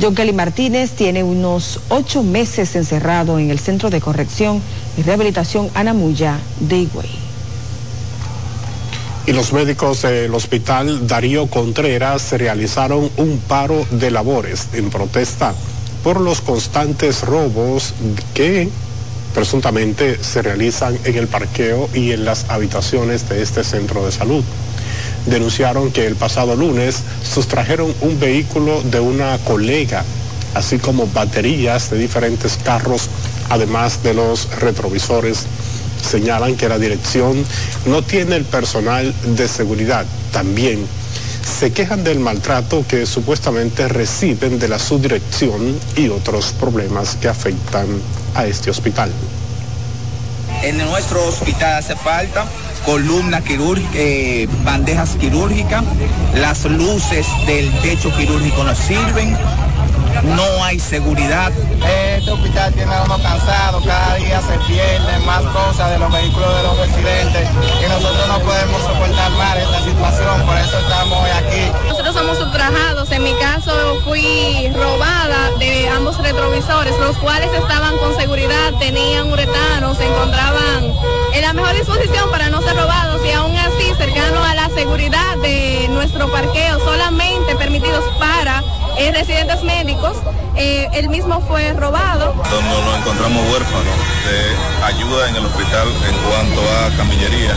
[0.00, 4.62] John Kelly Martínez tiene unos ocho meses encerrado en el Centro de Corrección
[4.96, 7.08] y Rehabilitación Anamuya de Higüey.
[9.26, 15.54] Y los médicos del hospital Darío Contreras realizaron un paro de labores en protesta
[16.02, 17.92] por los constantes robos
[18.32, 18.68] que
[19.34, 24.42] presuntamente se realizan en el parqueo y en las habitaciones de este centro de salud.
[25.26, 30.04] Denunciaron que el pasado lunes sustrajeron un vehículo de una colega,
[30.54, 33.08] así como baterías de diferentes carros,
[33.48, 35.46] además de los retrovisores.
[36.02, 37.44] Señalan que la dirección
[37.86, 40.06] no tiene el personal de seguridad.
[40.32, 40.86] También
[41.44, 47.86] se quejan del maltrato que supuestamente reciben de la subdirección y otros problemas que afectan
[48.34, 49.10] a este hospital.
[50.62, 52.46] En nuestro hospital hace falta
[52.84, 55.84] columnas quirúrgicas, eh, bandejas quirúrgicas,
[56.34, 59.36] las luces del techo quirúrgico no sirven,
[60.22, 61.52] no hay seguridad.
[62.16, 66.54] Este hospital tiene a uno cansado, cada día se pierden más cosas de los vehículos
[66.56, 71.30] de los residentes y nosotros no podemos soportar más esta situación, por eso estamos hoy
[71.30, 71.72] aquí.
[71.88, 78.14] Nosotros somos subtrajados, en mi caso fui robada de ambos retrovisores, los cuales estaban con
[78.16, 80.92] seguridad, tenían uretano, se encontraban
[81.32, 85.36] en la mejor disposición para no ser robados y aún así cercano a la seguridad
[85.38, 88.62] de nuestro parqueo, solamente permitidos para
[89.00, 90.18] eh, residentes médicos,
[90.56, 92.34] eh, él mismo fue robado.
[92.50, 97.54] Donde nos encontramos huérfanos de ayuda en el hospital en cuanto a camillería,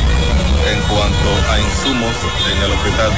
[0.71, 2.15] en cuanto a insumos
[2.49, 3.11] en el hospital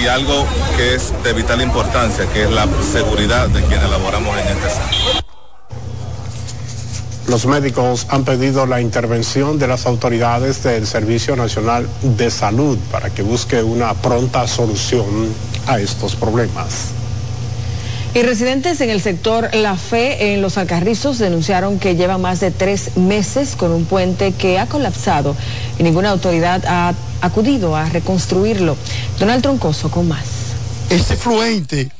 [0.00, 4.46] y algo que es de vital importancia, que es la seguridad de quienes laboramos en
[4.48, 5.24] este centro.
[7.26, 13.10] Los médicos han pedido la intervención de las autoridades del Servicio Nacional de Salud para
[13.10, 15.34] que busque una pronta solución
[15.66, 16.92] a estos problemas.
[18.14, 22.52] Y residentes en el sector La Fe, en Los Alcarrizos, denunciaron que llevan más de
[22.52, 25.34] tres meses con un puente que ha colapsado
[25.80, 28.76] y ninguna autoridad ha acudido a reconstruirlo.
[29.18, 30.26] Donald Troncoso con más.
[30.90, 31.90] Este fluente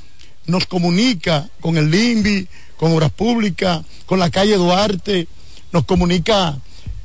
[0.47, 2.47] nos comunica con el LIMBI,
[2.77, 5.27] con Obras Públicas, con la calle Duarte,
[5.73, 6.57] nos comunica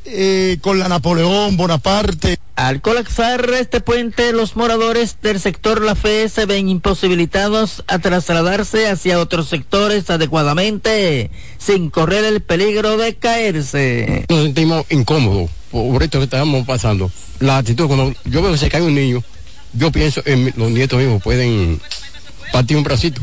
[0.05, 2.37] eh, con la Napoleón Bonaparte.
[2.55, 8.89] Al colapsar este puente, los moradores del sector La Fe se ven imposibilitados a trasladarse
[8.89, 14.25] hacia otros sectores adecuadamente, sin correr el peligro de caerse.
[14.27, 17.09] Nos sentimos incómodos por esto que estamos pasando.
[17.39, 19.23] La actitud, cuando yo veo que se cae un niño,
[19.73, 21.79] yo pienso en los nietos mismos pueden
[22.51, 23.21] partir un bracito,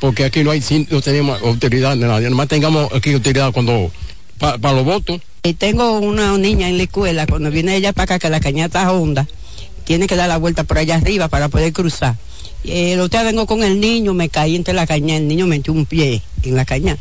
[0.00, 3.90] porque aquí no hay, no tenemos autoridad de nadie, nomás tengamos aquí autoridad cuando,
[4.38, 5.20] para los votos.
[5.42, 8.90] Y tengo una niña en la escuela, cuando viene ella para acá, que la cañata
[8.90, 9.26] honda,
[9.84, 12.16] tiene que dar la vuelta por allá arriba para poder cruzar.
[12.64, 15.72] El otro día vengo con el niño, me caí entre la caña, el niño metió
[15.72, 16.96] un pie en la caña.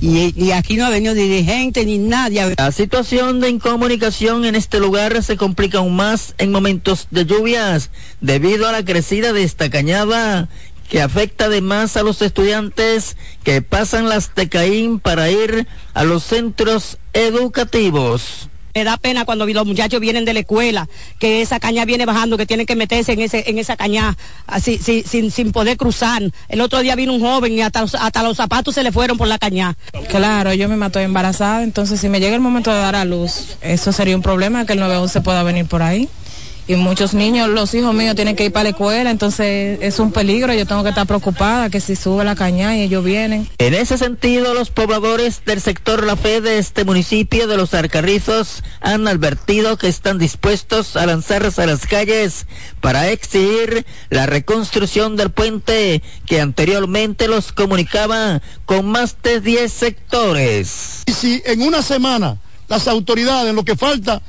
[0.00, 2.54] Y, y aquí no ha venido dirigente ni nadie.
[2.56, 7.90] La situación de incomunicación en este lugar se complica aún más en momentos de lluvias
[8.20, 10.48] debido a la crecida de esta cañada
[10.88, 16.98] que afecta además a los estudiantes que pasan las TECAIN para ir a los centros
[17.12, 18.48] educativos.
[18.74, 22.36] Me da pena cuando los muchachos vienen de la escuela, que esa caña viene bajando,
[22.36, 24.16] que tienen que meterse en ese en esa caña
[24.46, 26.22] así sin, sin poder cruzar.
[26.48, 29.18] El otro día vino un joven y hasta los, hasta los zapatos se le fueron
[29.18, 29.76] por la caña.
[30.08, 33.56] Claro, yo me mato embarazada, entonces si me llega el momento de dar a luz,
[33.62, 36.08] eso sería un problema que el 911 pueda venir por ahí
[36.68, 40.12] y muchos niños, los hijos míos tienen que ir para la escuela, entonces es un
[40.12, 43.48] peligro, yo tengo que estar preocupada que si sube la caña y ellos vienen.
[43.56, 48.62] En ese sentido, los pobladores del sector La Fe de este municipio de Los Arcarrizos
[48.82, 52.46] han advertido que están dispuestos a lanzarse a las calles
[52.82, 61.02] para exigir la reconstrucción del puente que anteriormente los comunicaba con más de 10 sectores.
[61.06, 62.36] Y si en una semana
[62.68, 64.20] las autoridades, lo que falta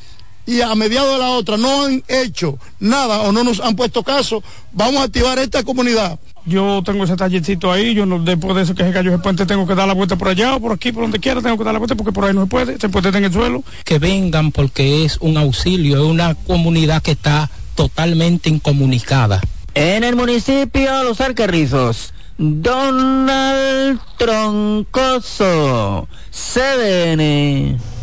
[0.50, 4.02] y a mediados de la otra no han hecho nada o no nos han puesto
[4.02, 4.42] caso,
[4.72, 6.20] vamos a activar esta comunidad.
[6.46, 9.46] Yo tengo ese tallercito ahí, yo no, después de eso que se cayó ese puente
[9.46, 11.64] tengo que dar la vuelta por allá o por aquí, por donde quiera tengo que
[11.64, 13.64] dar la vuelta porque por ahí no se puede, ese puente está en el suelo.
[13.86, 19.42] Que vengan porque es un auxilio, es una comunidad que está totalmente incomunicada.
[19.76, 27.99] En el municipio Los Alcarrizos, Donald Troncoso, CDN.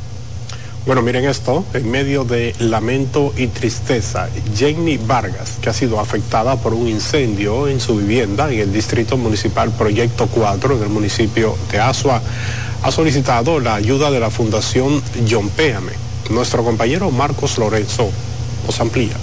[0.87, 6.55] Bueno, miren esto, en medio de lamento y tristeza, Jenny Vargas, que ha sido afectada
[6.55, 11.57] por un incendio en su vivienda en el Distrito Municipal Proyecto 4 en el municipio
[11.73, 12.23] de Asua,
[12.85, 15.91] ha solicitado la ayuda de la Fundación John Péame.
[16.31, 18.09] Nuestro compañero Marcos Lorenzo
[18.65, 19.17] nos amplía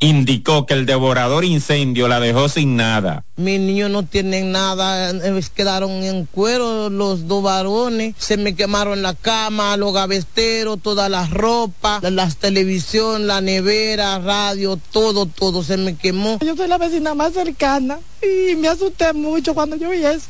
[0.00, 3.24] indicó que el devorador incendio la dejó sin nada.
[3.36, 9.02] Mis niños no tienen nada, eh, quedaron en cuero los dos varones, se me quemaron
[9.02, 15.76] la cama, los gavesteros, toda la ropa, las televisión, la nevera, radio, todo, todo se
[15.76, 16.38] me quemó.
[16.44, 20.26] Yo soy la vecina más cercana y me asusté mucho cuando yo vi eso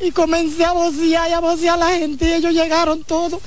[0.00, 3.40] y comencé a vocear y a vocear a la gente y ellos llegaron todos.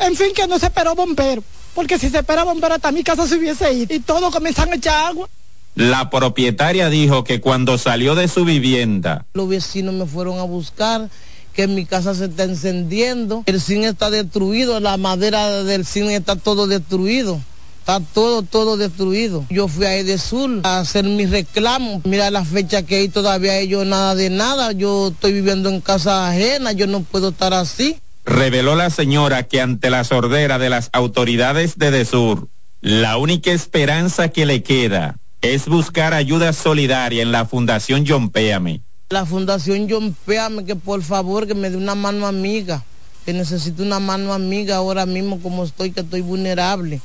[0.00, 1.42] En fin, que no se esperó bombero
[1.74, 4.76] porque si se espera bombero hasta mi casa se hubiese ido y todos comienzan a
[4.76, 5.28] echar agua.
[5.74, 11.08] La propietaria dijo que cuando salió de su vivienda, los vecinos me fueron a buscar
[11.54, 16.36] que mi casa se está encendiendo, el cine está destruido, la madera del cine está
[16.36, 17.40] todo destruido.
[17.80, 19.44] Está todo, todo destruido.
[19.50, 22.00] Yo fui a Edesur a hacer mi reclamo.
[22.04, 24.70] Mira la fecha que hay, todavía ellos nada de nada.
[24.70, 29.60] Yo estoy viviendo en casa ajena, yo no puedo estar así reveló la señora que
[29.60, 32.48] ante la sordera de las autoridades de Desur,
[32.80, 38.82] la única esperanza que le queda es buscar ayuda solidaria en la Fundación John Péame.
[39.10, 42.82] La Fundación John Péame, que por favor que me dé una mano amiga,
[43.24, 47.00] que necesito una mano amiga ahora mismo como estoy, que estoy vulnerable,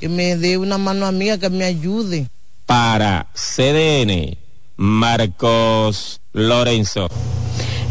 [0.00, 2.28] que me dé una mano amiga que me ayude.
[2.66, 4.38] Para CDN,
[4.76, 7.08] Marcos Lorenzo.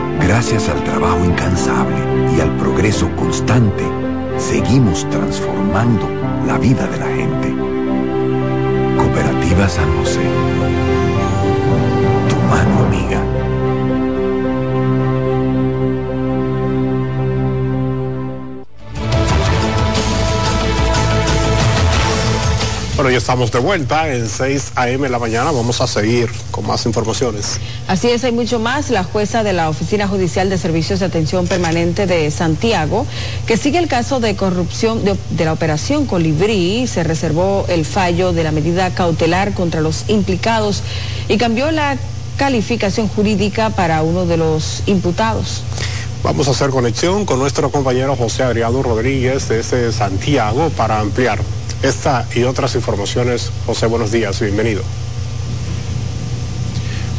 [0.19, 1.95] Gracias al trabajo incansable
[2.35, 3.83] y al progreso constante,
[4.37, 6.07] seguimos transformando
[6.45, 7.55] la vida de la gente.
[8.97, 10.21] Cooperativa San José.
[12.29, 13.30] Tu mano amiga.
[23.01, 25.09] Bueno, ya estamos de vuelta en 6 a.m.
[25.09, 25.49] la mañana.
[25.49, 27.59] Vamos a seguir con más informaciones.
[27.87, 28.91] Así es, hay mucho más.
[28.91, 33.07] La jueza de la Oficina Judicial de Servicios de Atención Permanente de Santiago,
[33.47, 38.33] que sigue el caso de corrupción de, de la operación Colibrí, se reservó el fallo
[38.33, 40.83] de la medida cautelar contra los implicados
[41.27, 41.97] y cambió la
[42.37, 45.63] calificación jurídica para uno de los imputados.
[46.23, 51.39] Vamos a hacer conexión con nuestro compañero José Adriano Rodríguez desde Santiago para ampliar
[51.83, 53.51] esta y otras informaciones.
[53.65, 54.83] José, buenos días, bienvenido.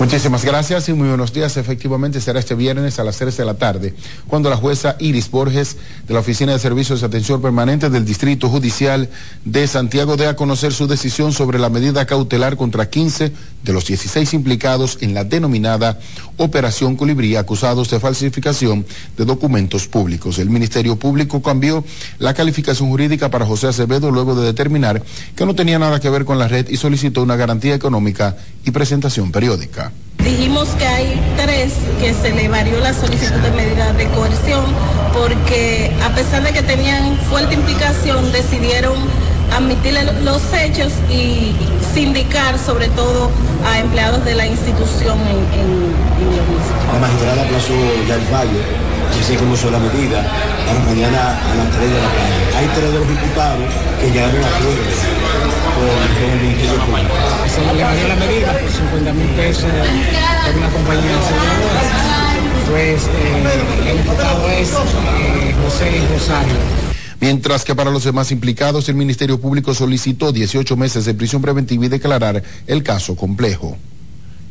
[0.03, 1.57] Muchísimas gracias y muy buenos días.
[1.57, 3.95] Efectivamente será este viernes a las 3 de la tarde,
[4.27, 5.77] cuando la jueza Iris Borges
[6.09, 9.09] de la Oficina de Servicios de Atención Permanente del Distrito Judicial
[9.45, 13.33] de Santiago dé a conocer su decisión sobre la medida cautelar contra 15
[13.63, 16.01] de los 16 implicados en la denominada
[16.37, 18.85] Operación Colibrí acusados de falsificación
[19.17, 20.41] de documentos públicos.
[20.41, 21.85] El Ministerio Público cambió
[22.19, 25.01] la calificación jurídica para José Acevedo luego de determinar
[25.37, 28.73] que no tenía nada que ver con la red y solicitó una garantía económica y
[28.73, 29.92] presentación periódica.
[30.25, 34.65] Dijimos que hay tres que se le varió la solicitud de medida de coerción
[35.13, 38.95] porque a pesar de que tenían fuerte implicación decidieron
[39.55, 41.53] admitir los hechos y
[41.93, 43.31] sindicar sobre todo
[43.67, 45.69] a empleados de la institución en, en,
[46.23, 46.93] en.
[46.93, 47.75] La magistrada aplazó
[48.09, 48.59] ya el fallo,
[49.21, 50.23] así como hizo la medida,
[50.67, 52.57] para mañana a las 3 de la tarde.
[52.57, 53.69] Hay tres de los diputados
[54.01, 57.15] que llegaron a acuerdo con el Ministerio Público.
[57.49, 62.13] Se le varió la medida por 50 mil pesos por una compañía de aseguradoras.
[62.71, 66.55] Pues eh, el diputado es eh, José Rosario.
[67.21, 71.87] Mientras que para los demás implicados, el Ministerio Público solicitó 18 meses de prisión preventiva
[71.87, 73.77] y declarar el caso complejo.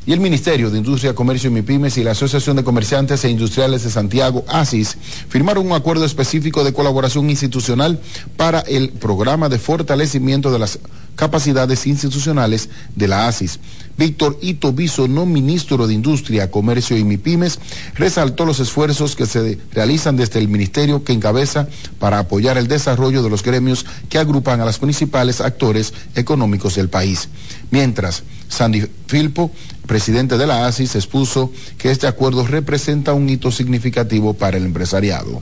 [0.03, 3.83] Y el Ministerio de Industria, Comercio y MIPIMES y la Asociación de Comerciantes e Industriales
[3.83, 4.97] de Santiago, ASIS,
[5.29, 7.99] firmaron un acuerdo específico de colaboración institucional
[8.35, 10.79] para el programa de fortalecimiento de las
[11.15, 13.59] capacidades institucionales de la ASIS.
[13.95, 14.73] Víctor Ito
[15.07, 17.59] no ministro de Industria, Comercio y MIPIMES,
[17.93, 21.67] resaltó los esfuerzos que se realizan desde el ministerio que encabeza
[21.99, 26.89] para apoyar el desarrollo de los gremios que agrupan a los principales actores económicos del
[26.89, 27.29] país.
[27.69, 29.51] Mientras, Sandy Filpo,
[29.91, 35.41] presidente de la ASIS, expuso que este acuerdo representa un hito significativo para el empresariado.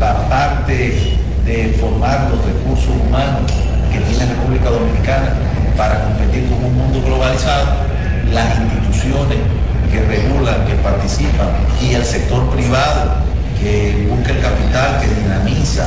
[0.00, 0.92] La parte
[1.44, 3.48] de formar los recursos humanos
[3.92, 5.34] que tiene República Dominicana
[5.76, 7.76] para competir con un mundo globalizado,
[8.32, 9.38] las instituciones
[9.92, 13.22] que regulan, que participan y el sector privado
[13.60, 15.86] que busca el capital, que dinamiza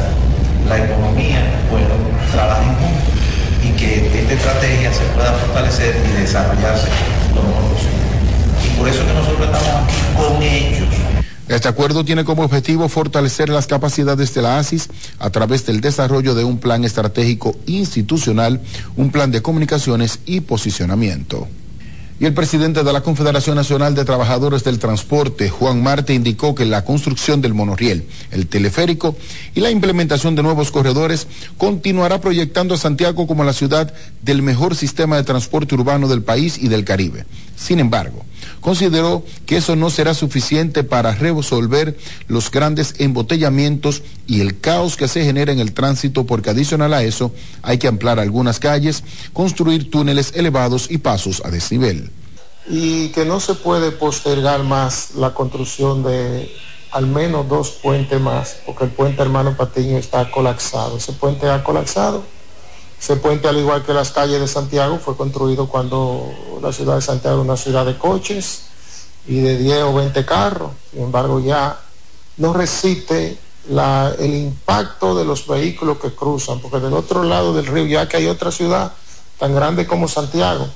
[0.70, 1.96] la economía, bueno,
[2.32, 3.19] trabajen juntos
[3.64, 6.88] y que esta estrategia se pueda fortalecer y desarrollarse
[7.36, 8.00] lo mejor posible.
[8.66, 10.88] Y por eso que nosotros estamos aquí con ellos,
[11.50, 14.88] este acuerdo tiene como objetivo fortalecer las capacidades de la ASIS
[15.18, 18.62] a través del desarrollo de un plan estratégico institucional,
[18.96, 21.48] un plan de comunicaciones y posicionamiento.
[22.22, 26.66] Y el presidente de la Confederación Nacional de Trabajadores del Transporte, Juan Marte, indicó que
[26.66, 29.16] la construcción del monorriel, el teleférico
[29.56, 34.76] y la implementación de nuevos corredores continuará proyectando a Santiago como la ciudad del mejor
[34.76, 37.26] sistema de transporte urbano del país y del Caribe.
[37.56, 38.26] Sin embargo,
[38.60, 41.98] consideró que eso no será suficiente para resolver
[42.28, 47.04] los grandes embotellamientos y el caos que se genera en el tránsito porque adicional a
[47.04, 49.04] eso hay que ampliar algunas calles,
[49.34, 52.09] construir túneles elevados y pasos a desnivel.
[52.70, 56.56] Y que no se puede postergar más la construcción de
[56.92, 60.98] al menos dos puentes más, porque el puente Hermano Patiño está colapsado.
[60.98, 62.24] Ese puente ha colapsado
[63.00, 66.30] ese puente, al igual que las calles de Santiago, fue construido cuando
[66.62, 68.64] la ciudad de Santiago era una ciudad de coches
[69.26, 70.72] y de 10 o 20 carros.
[70.92, 71.80] Sin embargo, ya
[72.36, 73.38] no resiste
[73.70, 78.18] el impacto de los vehículos que cruzan, porque del otro lado del río, ya que
[78.18, 78.92] hay otra ciudad
[79.38, 80.68] tan grande como Santiago,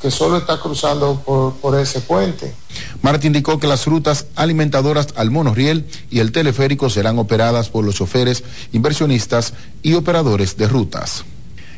[0.00, 1.20] que solo está cruzando
[1.60, 2.54] por, ese puente.
[3.02, 7.96] Marta indicó que las rutas alimentadoras al monorriel y el teleférico serán operadas por los
[7.96, 11.24] choferes, inversionistas y operadores de rutas.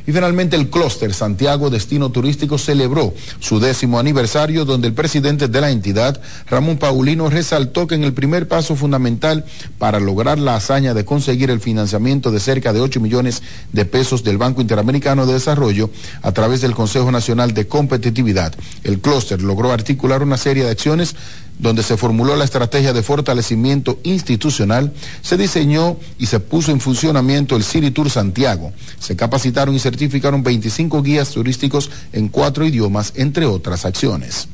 [0.07, 5.61] Y finalmente el clúster Santiago Destino Turístico celebró su décimo aniversario donde el presidente de
[5.61, 9.44] la entidad, Ramón Paulino, resaltó que en el primer paso fundamental
[9.78, 13.42] para lograr la hazaña de conseguir el financiamiento de cerca de 8 millones
[13.72, 15.90] de pesos del Banco Interamericano de Desarrollo
[16.22, 21.14] a través del Consejo Nacional de Competitividad, el clúster logró articular una serie de acciones
[21.61, 24.93] donde se formuló la estrategia de fortalecimiento institucional,
[25.23, 28.73] se diseñó y se puso en funcionamiento el City Tour Santiago.
[28.99, 34.49] Se capacitaron y certificaron 25 guías turísticos en cuatro idiomas, entre otras acciones.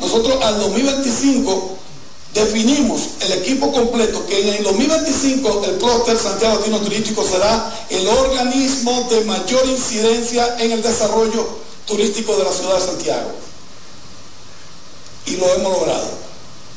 [0.00, 1.78] Nosotros al 2025
[2.34, 8.06] definimos el equipo completo que en el 2025 el clúster Santiago Latino Turístico será el
[8.06, 11.46] organismo de mayor incidencia en el desarrollo
[11.86, 13.32] turístico de la ciudad de Santiago.
[15.26, 16.31] Y lo hemos logrado.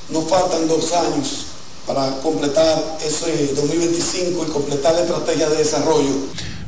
[0.10, 1.46] Nos faltan dos años
[1.88, 6.12] para completar ese 2025 y completar la estrategia de desarrollo.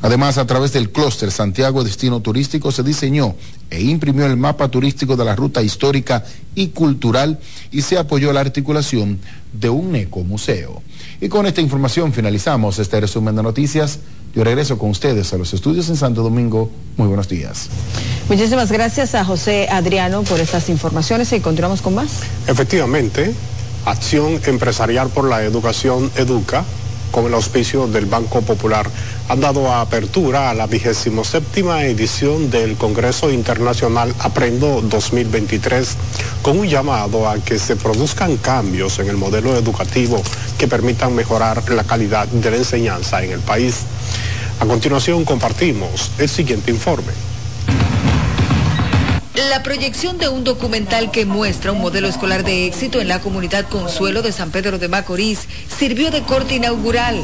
[0.02, 3.36] Además, a través del clúster Santiago Destino Turístico se diseñó
[3.70, 6.24] e imprimió el mapa turístico de la ruta histórica
[6.56, 7.40] y cultural
[7.72, 9.20] y se apoyó la articulación
[9.54, 10.82] de un ecomuseo.
[11.20, 14.00] Y con esta información finalizamos este resumen de noticias.
[14.36, 16.70] Yo regreso con ustedes a los estudios en Santo Domingo.
[16.96, 17.70] Muy buenos días.
[18.30, 22.10] Muchísimas gracias a José Adriano por estas informaciones y continuamos con más.
[22.46, 23.34] Efectivamente,
[23.86, 26.66] Acción Empresarial por la Educación Educa
[27.12, 28.88] con el auspicio del Banco Popular,
[29.30, 35.98] han dado apertura a la vigésimo séptima edición del Congreso Internacional Aprendo 2023,
[36.42, 40.22] con un llamado a que se produzcan cambios en el modelo educativo
[40.58, 43.82] que permitan mejorar la calidad de la enseñanza en el país.
[44.60, 47.12] A continuación compartimos el siguiente informe.
[49.50, 53.68] La proyección de un documental que muestra un modelo escolar de éxito en la comunidad
[53.68, 55.48] Consuelo de San Pedro de Macorís
[55.78, 57.22] sirvió de corte inaugural.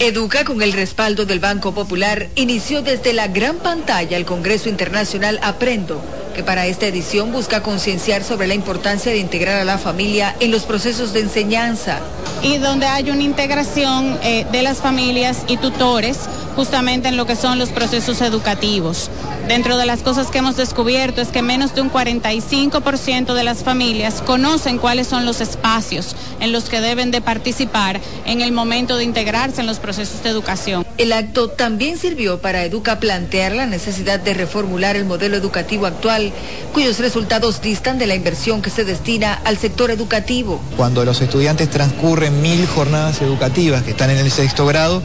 [0.00, 5.38] Educa con el respaldo del Banco Popular inició desde la gran pantalla el Congreso Internacional
[5.42, 6.02] Aprendo
[6.34, 10.50] que para esta edición busca concienciar sobre la importancia de integrar a la familia en
[10.50, 12.00] los procesos de enseñanza.
[12.42, 16.18] Y donde hay una integración eh, de las familias y tutores
[16.56, 19.10] justamente en lo que son los procesos educativos.
[19.48, 23.62] Dentro de las cosas que hemos descubierto es que menos de un 45% de las
[23.64, 28.96] familias conocen cuáles son los espacios en los que deben de participar en el momento
[28.96, 30.86] de integrarse en los procesos de educación.
[30.98, 36.32] El acto también sirvió para Educa plantear la necesidad de reformular el modelo educativo actual,
[36.72, 40.60] cuyos resultados distan de la inversión que se destina al sector educativo.
[40.76, 45.02] Cuando los estudiantes transcurren mil jornadas educativas que están en el sexto grado,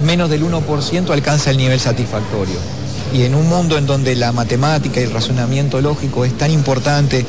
[0.00, 2.56] menos del 1% alcanza el nivel satisfactorio.
[3.12, 7.24] Y en un mundo en donde la matemática y el razonamiento lógico es tan importante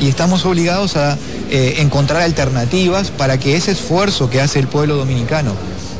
[0.00, 1.18] y estamos obligados a
[1.50, 5.52] eh, encontrar alternativas para que ese esfuerzo que hace el pueblo dominicano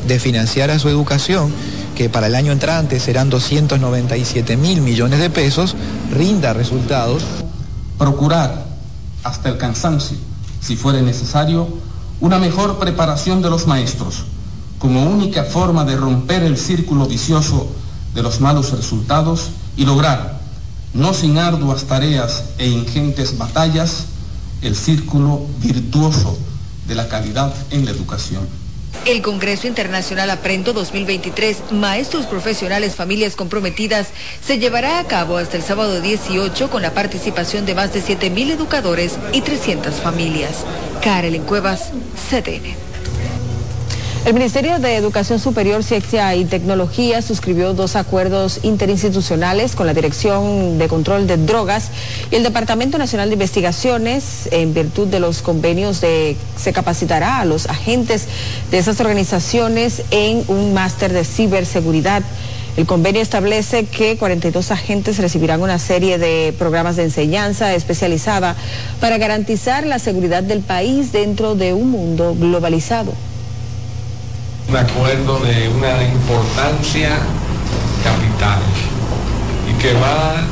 [0.07, 1.53] de financiar a su educación,
[1.97, 5.75] que para el año entrante serán 297 mil millones de pesos,
[6.13, 7.25] rinda resultados.
[7.99, 8.65] Procurar,
[9.25, 10.17] hasta el cansancio,
[10.61, 11.69] si fuere necesario,
[12.21, 14.25] una mejor preparación de los maestros
[14.79, 17.69] como única forma de romper el círculo vicioso
[18.15, 20.41] de los malos resultados y lograr,
[20.95, 24.07] no sin arduas tareas e ingentes batallas,
[24.63, 26.39] el círculo virtuoso
[26.87, 28.47] de la calidad en la educación.
[29.05, 34.09] El Congreso Internacional Aprendo 2023, Maestros Profesionales Familias Comprometidas,
[34.45, 38.53] se llevará a cabo hasta el sábado 18 con la participación de más de 7.000
[38.53, 40.65] educadores y 300 familias.
[41.03, 41.93] Karel Cuevas,
[42.31, 42.86] CDN.
[44.27, 50.79] El Ministerio de Educación Superior, Ciencia y Tecnología suscribió dos acuerdos interinstitucionales con la Dirección
[50.79, 51.91] de Control de Drogas
[52.33, 54.49] y el Departamento Nacional de Investigaciones.
[54.51, 58.27] En virtud de los convenios de se capacitará a los agentes
[58.73, 62.25] de esas organizaciones en un máster de ciberseguridad.
[62.77, 68.57] El convenio establece que 42 agentes recibirán una serie de programas de enseñanza especializada
[69.01, 73.13] para garantizar la seguridad del país dentro de un mundo globalizado
[74.69, 77.11] un acuerdo de una importancia
[78.03, 78.61] capital
[79.71, 80.43] y que va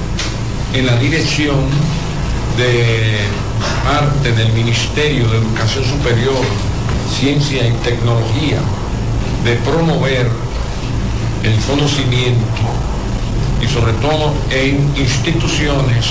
[0.72, 1.68] en la dirección
[2.56, 3.18] de
[3.84, 6.44] parte del Ministerio de Educación Superior,
[7.18, 8.58] Ciencia y Tecnología
[9.44, 10.30] de promover
[11.42, 12.62] el conocimiento
[13.60, 16.06] y sobre todo en instituciones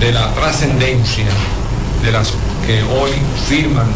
[0.00, 1.26] de la trascendencia
[2.02, 2.32] de las
[2.66, 3.12] que hoy
[3.48, 3.86] firman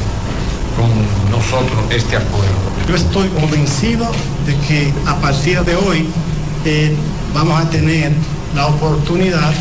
[0.76, 0.90] con
[1.30, 2.72] nosotros este acuerdo.
[2.88, 4.10] Yo estoy convencido
[4.46, 6.06] de que a partir de hoy
[6.64, 6.94] eh,
[7.34, 8.12] vamos a tener
[8.54, 9.52] la oportunidad,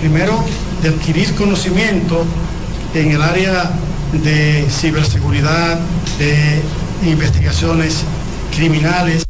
[0.00, 0.44] primero,
[0.82, 2.24] de adquirir conocimiento
[2.94, 3.70] en el área
[4.12, 5.78] de ciberseguridad,
[6.18, 6.62] de
[7.08, 8.02] investigaciones
[8.54, 9.24] criminales.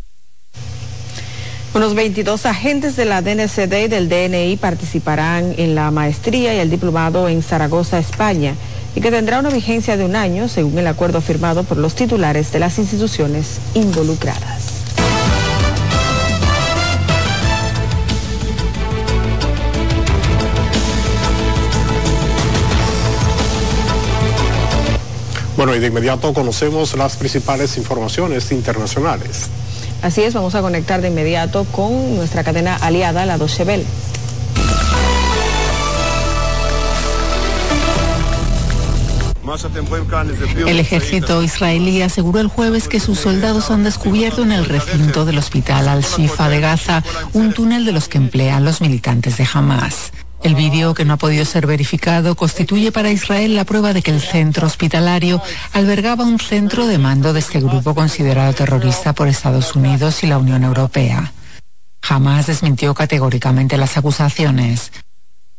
[1.74, 6.70] Unos 22 agentes de la DNCD y del DNI participarán en la maestría y el
[6.70, 8.55] diplomado en Zaragoza, España
[8.97, 12.51] y que tendrá una vigencia de un año según el acuerdo firmado por los titulares
[12.51, 14.73] de las instituciones involucradas.
[25.57, 29.49] Bueno, y de inmediato conocemos las principales informaciones internacionales.
[30.03, 33.85] Así es, vamos a conectar de inmediato con nuestra cadena aliada, la Dochebel.
[40.67, 45.39] El ejército israelí aseguró el jueves que sus soldados han descubierto en el recinto del
[45.39, 47.03] hospital Al-Shifa de Gaza
[47.33, 50.13] un túnel de los que emplean los militantes de Hamas.
[50.43, 54.11] El vídeo, que no ha podido ser verificado, constituye para Israel la prueba de que
[54.11, 55.43] el centro hospitalario
[55.73, 60.39] albergaba un centro de mando de este grupo considerado terrorista por Estados Unidos y la
[60.39, 61.33] Unión Europea.
[62.03, 64.93] Jamás desmintió categóricamente las acusaciones.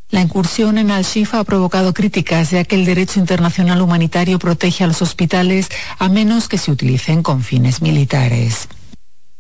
[0.10, 4.88] La incursión en Al-Shifa ha provocado críticas ya que el derecho internacional humanitario protege a
[4.88, 8.70] los hospitales a menos que se utilicen con fines militares.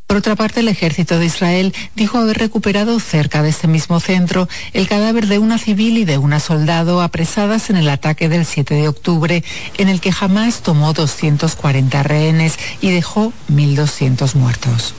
[0.07, 4.49] Por otra parte, el ejército de Israel dijo haber recuperado cerca de este mismo centro
[4.74, 8.74] el cadáver de una civil y de una soldado apresadas en el ataque del 7
[8.74, 9.43] de octubre,
[9.78, 14.93] en el que jamás tomó 240 rehenes y dejó 1.200 muertos.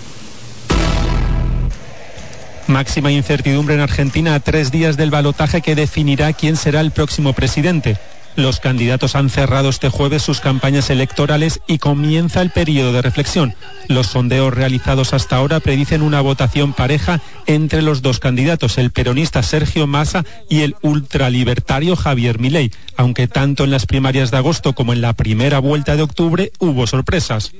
[2.68, 7.32] Máxima incertidumbre en Argentina a tres días del balotaje que definirá quién será el próximo
[7.32, 7.96] presidente.
[8.36, 13.54] Los candidatos han cerrado este jueves sus campañas electorales y comienza el periodo de reflexión.
[13.88, 19.42] Los sondeos realizados hasta ahora predicen una votación pareja entre los dos candidatos, el peronista
[19.42, 24.92] Sergio Massa y el ultralibertario Javier Milei, aunque tanto en las primarias de agosto como
[24.92, 27.50] en la primera vuelta de octubre hubo sorpresas.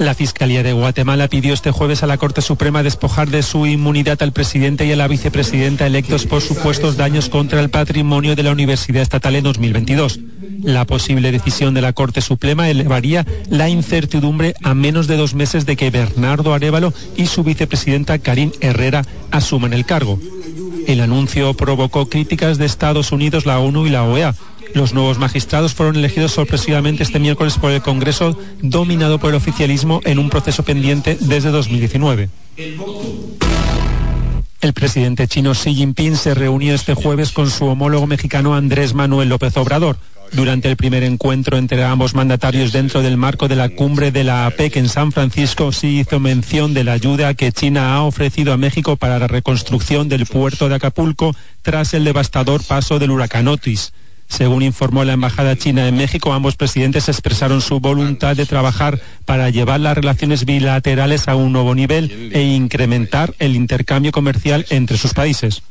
[0.00, 4.22] La Fiscalía de Guatemala pidió este jueves a la Corte Suprema despojar de su inmunidad
[4.22, 8.52] al presidente y a la vicepresidenta electos por supuestos daños contra el patrimonio de la
[8.52, 10.20] Universidad Estatal en 2022.
[10.62, 15.66] La posible decisión de la Corte Suprema elevaría la incertidumbre a menos de dos meses
[15.66, 20.18] de que Bernardo Arevalo y su vicepresidenta Karin Herrera asuman el cargo.
[20.86, 24.34] El anuncio provocó críticas de Estados Unidos, la ONU y la OEA.
[24.74, 30.00] Los nuevos magistrados fueron elegidos sorpresivamente este miércoles por el Congreso, dominado por el oficialismo
[30.04, 32.28] en un proceso pendiente desde 2019.
[34.60, 39.30] El presidente chino Xi Jinping se reunió este jueves con su homólogo mexicano Andrés Manuel
[39.30, 39.96] López Obrador.
[40.32, 44.46] Durante el primer encuentro entre ambos mandatarios dentro del marco de la cumbre de la
[44.46, 48.56] APEC en San Francisco, sí hizo mención de la ayuda que China ha ofrecido a
[48.56, 53.92] México para la reconstrucción del puerto de Acapulco tras el devastador paso del huracán Otis.
[54.30, 59.50] Según informó la Embajada China en México, ambos presidentes expresaron su voluntad de trabajar para
[59.50, 65.12] llevar las relaciones bilaterales a un nuevo nivel e incrementar el intercambio comercial entre sus
[65.14, 65.62] países.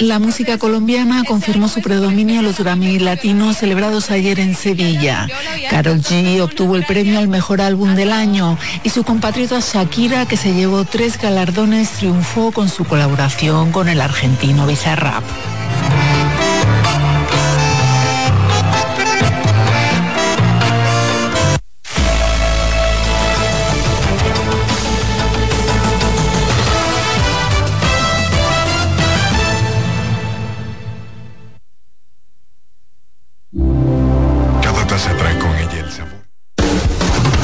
[0.00, 5.26] La música colombiana confirmó su predominio en los Grammy Latinos celebrados ayer en Sevilla.
[5.70, 10.36] Carol G obtuvo el premio al mejor álbum del año y su compatriota Shakira, que
[10.36, 15.24] se llevó tres galardones, triunfó con su colaboración con el argentino Bizarrap.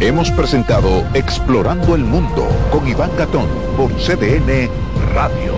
[0.00, 4.70] Hemos presentado Explorando el Mundo con Iván Gatón por CDN
[5.12, 5.57] Radio.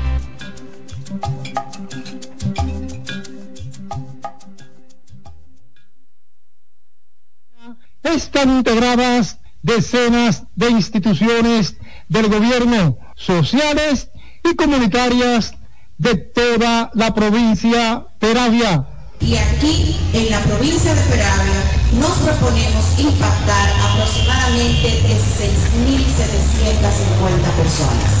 [8.21, 11.75] Están integradas decenas de instituciones
[12.07, 14.09] del gobierno, sociales
[14.43, 15.55] y comunitarias
[15.97, 18.87] de toda la provincia Peravia.
[19.19, 21.63] Y aquí, en la provincia de Peravia,
[21.99, 28.11] nos proponemos impactar aproximadamente 16.750 personas.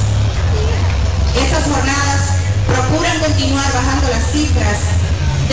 [1.35, 4.79] Estas jornadas procuran continuar bajando las cifras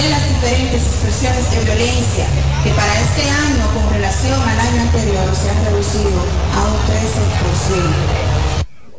[0.03, 2.27] de las diferentes expresiones de violencia
[2.63, 6.21] que para este año con relación al año anterior se han reducido
[6.55, 6.99] a un 13%.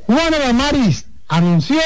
[0.07, 1.79] Juana Damaris anunció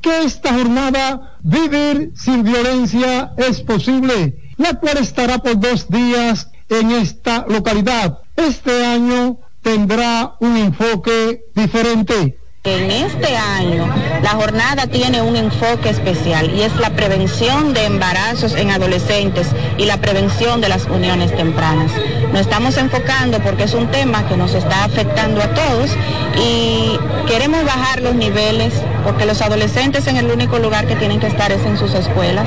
[0.00, 6.92] que esta jornada Vivir sin violencia es posible, la cual estará por dos días en
[6.92, 8.20] esta localidad.
[8.36, 12.38] Este año tendrá un enfoque diferente.
[12.64, 13.92] En este año
[14.22, 19.48] la jornada tiene un enfoque especial y es la prevención de embarazos en adolescentes
[19.78, 21.90] y la prevención de las uniones tempranas.
[22.30, 25.90] Nos estamos enfocando porque es un tema que nos está afectando a todos
[26.38, 26.96] y
[27.26, 31.50] queremos bajar los niveles porque los adolescentes en el único lugar que tienen que estar
[31.50, 32.46] es en sus escuelas,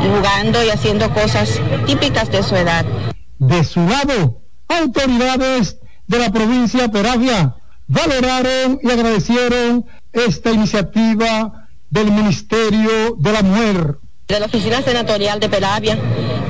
[0.00, 2.84] jugando y haciendo cosas típicas de su edad.
[3.38, 5.78] De su lado, autoridades
[6.08, 7.54] de la provincia Peravia
[7.86, 13.96] valoraron y agradecieron esta iniciativa del Ministerio de la Mujer.
[14.26, 15.98] De la Oficina Senatorial de Peravia,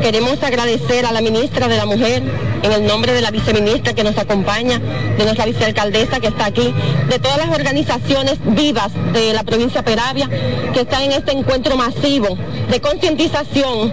[0.00, 2.22] queremos agradecer a la ministra de la Mujer,
[2.62, 6.72] en el nombre de la viceministra que nos acompaña, de nuestra vicealcaldesa que está aquí,
[7.08, 10.30] de todas las organizaciones vivas de la provincia de Peravia
[10.72, 12.38] que están en este encuentro masivo
[12.70, 13.92] de concientización,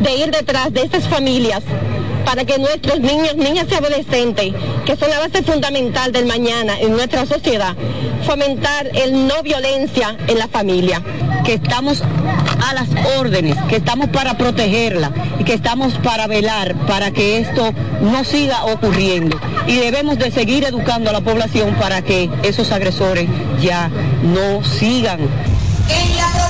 [0.00, 1.62] de ir detrás de estas familias
[2.24, 4.52] para que nuestros niños, niñas y adolescentes,
[4.84, 7.74] que son la base fundamental del mañana en nuestra sociedad,
[8.26, 11.02] fomentar el no violencia en la familia.
[11.44, 12.88] Que estamos a las
[13.18, 18.64] órdenes, que estamos para protegerla y que estamos para velar para que esto no siga
[18.66, 19.40] ocurriendo.
[19.66, 23.28] Y debemos de seguir educando a la población para que esos agresores
[23.60, 23.90] ya
[24.22, 25.20] no sigan.
[25.20, 26.49] En la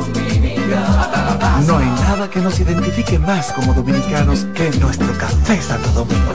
[2.29, 6.33] que nos identifique más como dominicanos que nuestro café Santo Domingo.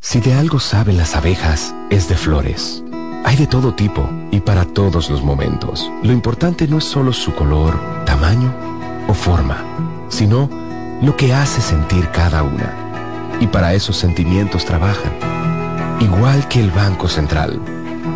[0.00, 2.82] Si de algo saben las abejas, es de flores.
[3.24, 5.90] Hay de todo tipo y para todos los momentos.
[6.02, 8.52] Lo importante no es solo su color, tamaño
[9.06, 9.62] o forma,
[10.08, 10.48] sino
[11.02, 13.38] lo que hace sentir cada una.
[13.40, 15.12] Y para esos sentimientos trabajan.
[16.00, 17.77] Igual que el Banco Central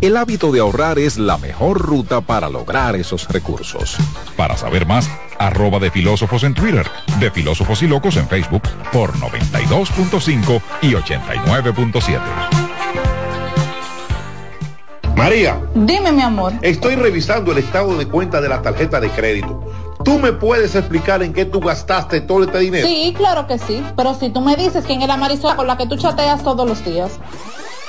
[0.00, 3.96] El hábito de ahorrar es la mejor ruta para lograr esos recursos.
[4.36, 6.86] Para saber más, arroba de filósofos en Twitter,
[7.18, 12.20] de filósofos y locos en Facebook por 92.5 y 89.7.
[15.16, 15.60] María.
[15.74, 16.52] Dime, mi amor.
[16.62, 19.68] Estoy revisando el estado de cuenta de la tarjeta de crédito.
[20.04, 22.86] ¿Tú me puedes explicar en qué tú gastaste todo este dinero?
[22.86, 23.82] Sí, claro que sí.
[23.96, 26.68] Pero si tú me dices quién es la Marisol con la que tú chateas todos
[26.68, 27.18] los días.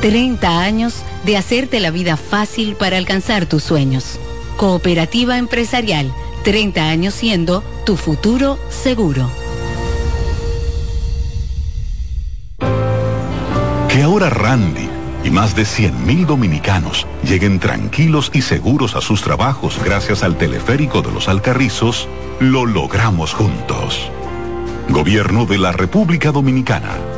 [0.00, 4.18] 30 años de hacerte la vida fácil para alcanzar tus sueños.
[4.56, 6.12] Cooperativa empresarial,
[6.44, 9.28] 30 años siendo tu futuro seguro.
[13.88, 14.88] Que ahora Randy
[15.24, 21.02] y más de 100.000 dominicanos lleguen tranquilos y seguros a sus trabajos gracias al teleférico
[21.02, 24.10] de los Alcarrizos, lo logramos juntos.
[24.88, 27.17] Gobierno de la República Dominicana.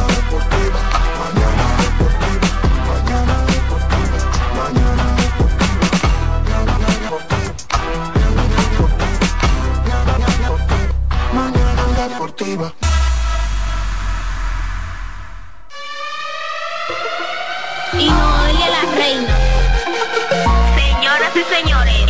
[21.49, 22.05] Señores,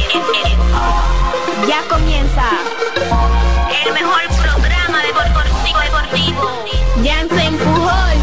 [1.68, 2.44] ya comienza
[3.86, 6.66] el mejor programa deportivo deportivo.
[7.04, 8.18] Jansen Pujol.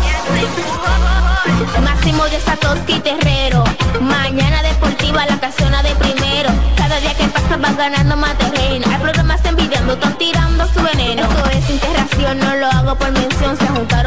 [1.82, 3.64] Máximo de Satoshi Terrero.
[4.00, 6.50] Mañana deportiva la casona de primero.
[6.76, 8.86] Cada día que pasa vas ganando más terreno.
[8.90, 11.22] Hay programas envidiando, están tirando su veneno.
[11.22, 13.56] Esto es integración, no lo hago por mención.
[13.56, 13.97] Se juntaron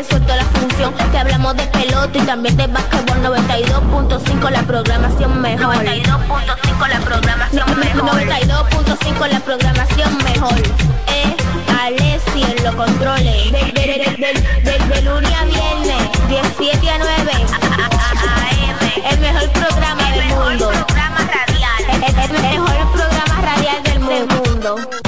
[0.00, 0.94] resuelto la función.
[1.12, 5.74] Te hablamos de pelota y también de básquetbol 92.5 la programación mejor.
[5.76, 8.22] 92.5 la programación mejor.
[8.22, 10.58] 92.5 la programación mejor.
[11.06, 11.36] Eh,
[11.82, 13.52] Alessi en los controles.
[13.52, 14.32] De, de,
[14.64, 17.32] de, de, lunes a viernes, 17 a 9.
[18.30, 19.12] AM.
[19.12, 20.70] El mejor programa del mundo.
[20.70, 21.82] programa radial.
[21.92, 24.99] El, el mejor programa radial del mundo.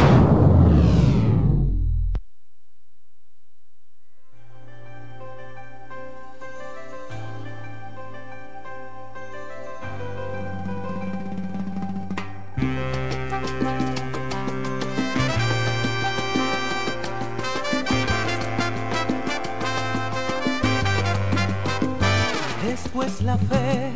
[23.24, 23.92] La fe,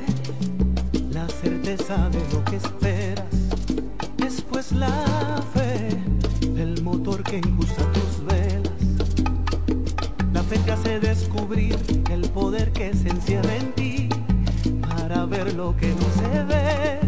[1.11, 3.27] la certeza de lo que esperas.
[4.17, 5.89] Después la fe,
[6.57, 8.73] el motor que impulsa tus velas.
[10.33, 11.77] La fe te hace descubrir
[12.11, 14.09] el poder que se encierra en ti
[14.89, 17.01] para ver lo que no se ve,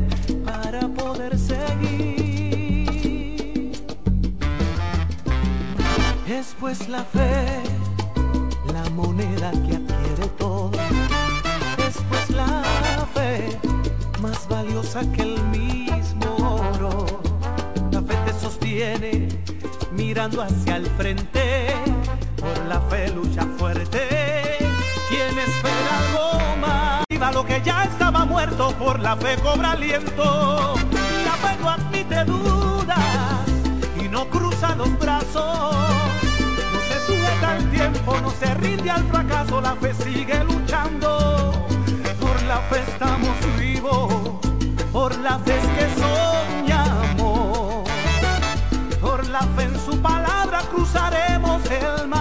[0.44, 1.68] para poder seguir.
[6.28, 7.62] Es pues la fe,
[8.72, 10.77] la moneda que adquiere todo.
[14.94, 17.06] Valiosa que el mismo oro.
[17.90, 19.28] La fe te sostiene
[19.92, 21.66] mirando hacia el frente.
[22.36, 24.58] Por la fe lucha fuerte.
[25.08, 28.72] Quien espera algo más, viva lo que ya estaba muerto.
[28.78, 30.74] Por la fe cobra aliento.
[31.24, 32.98] La fe no admite dudas
[34.02, 35.76] y no cruza los brazos.
[36.72, 39.60] No se sujeta al tiempo, no se rinde al fracaso.
[39.60, 41.66] La fe sigue luchando.
[42.20, 44.17] Por la fe estamos vivos
[45.22, 47.88] las es que soñamos.
[49.00, 52.17] Por la fe en su palabra cruzaremos el mar.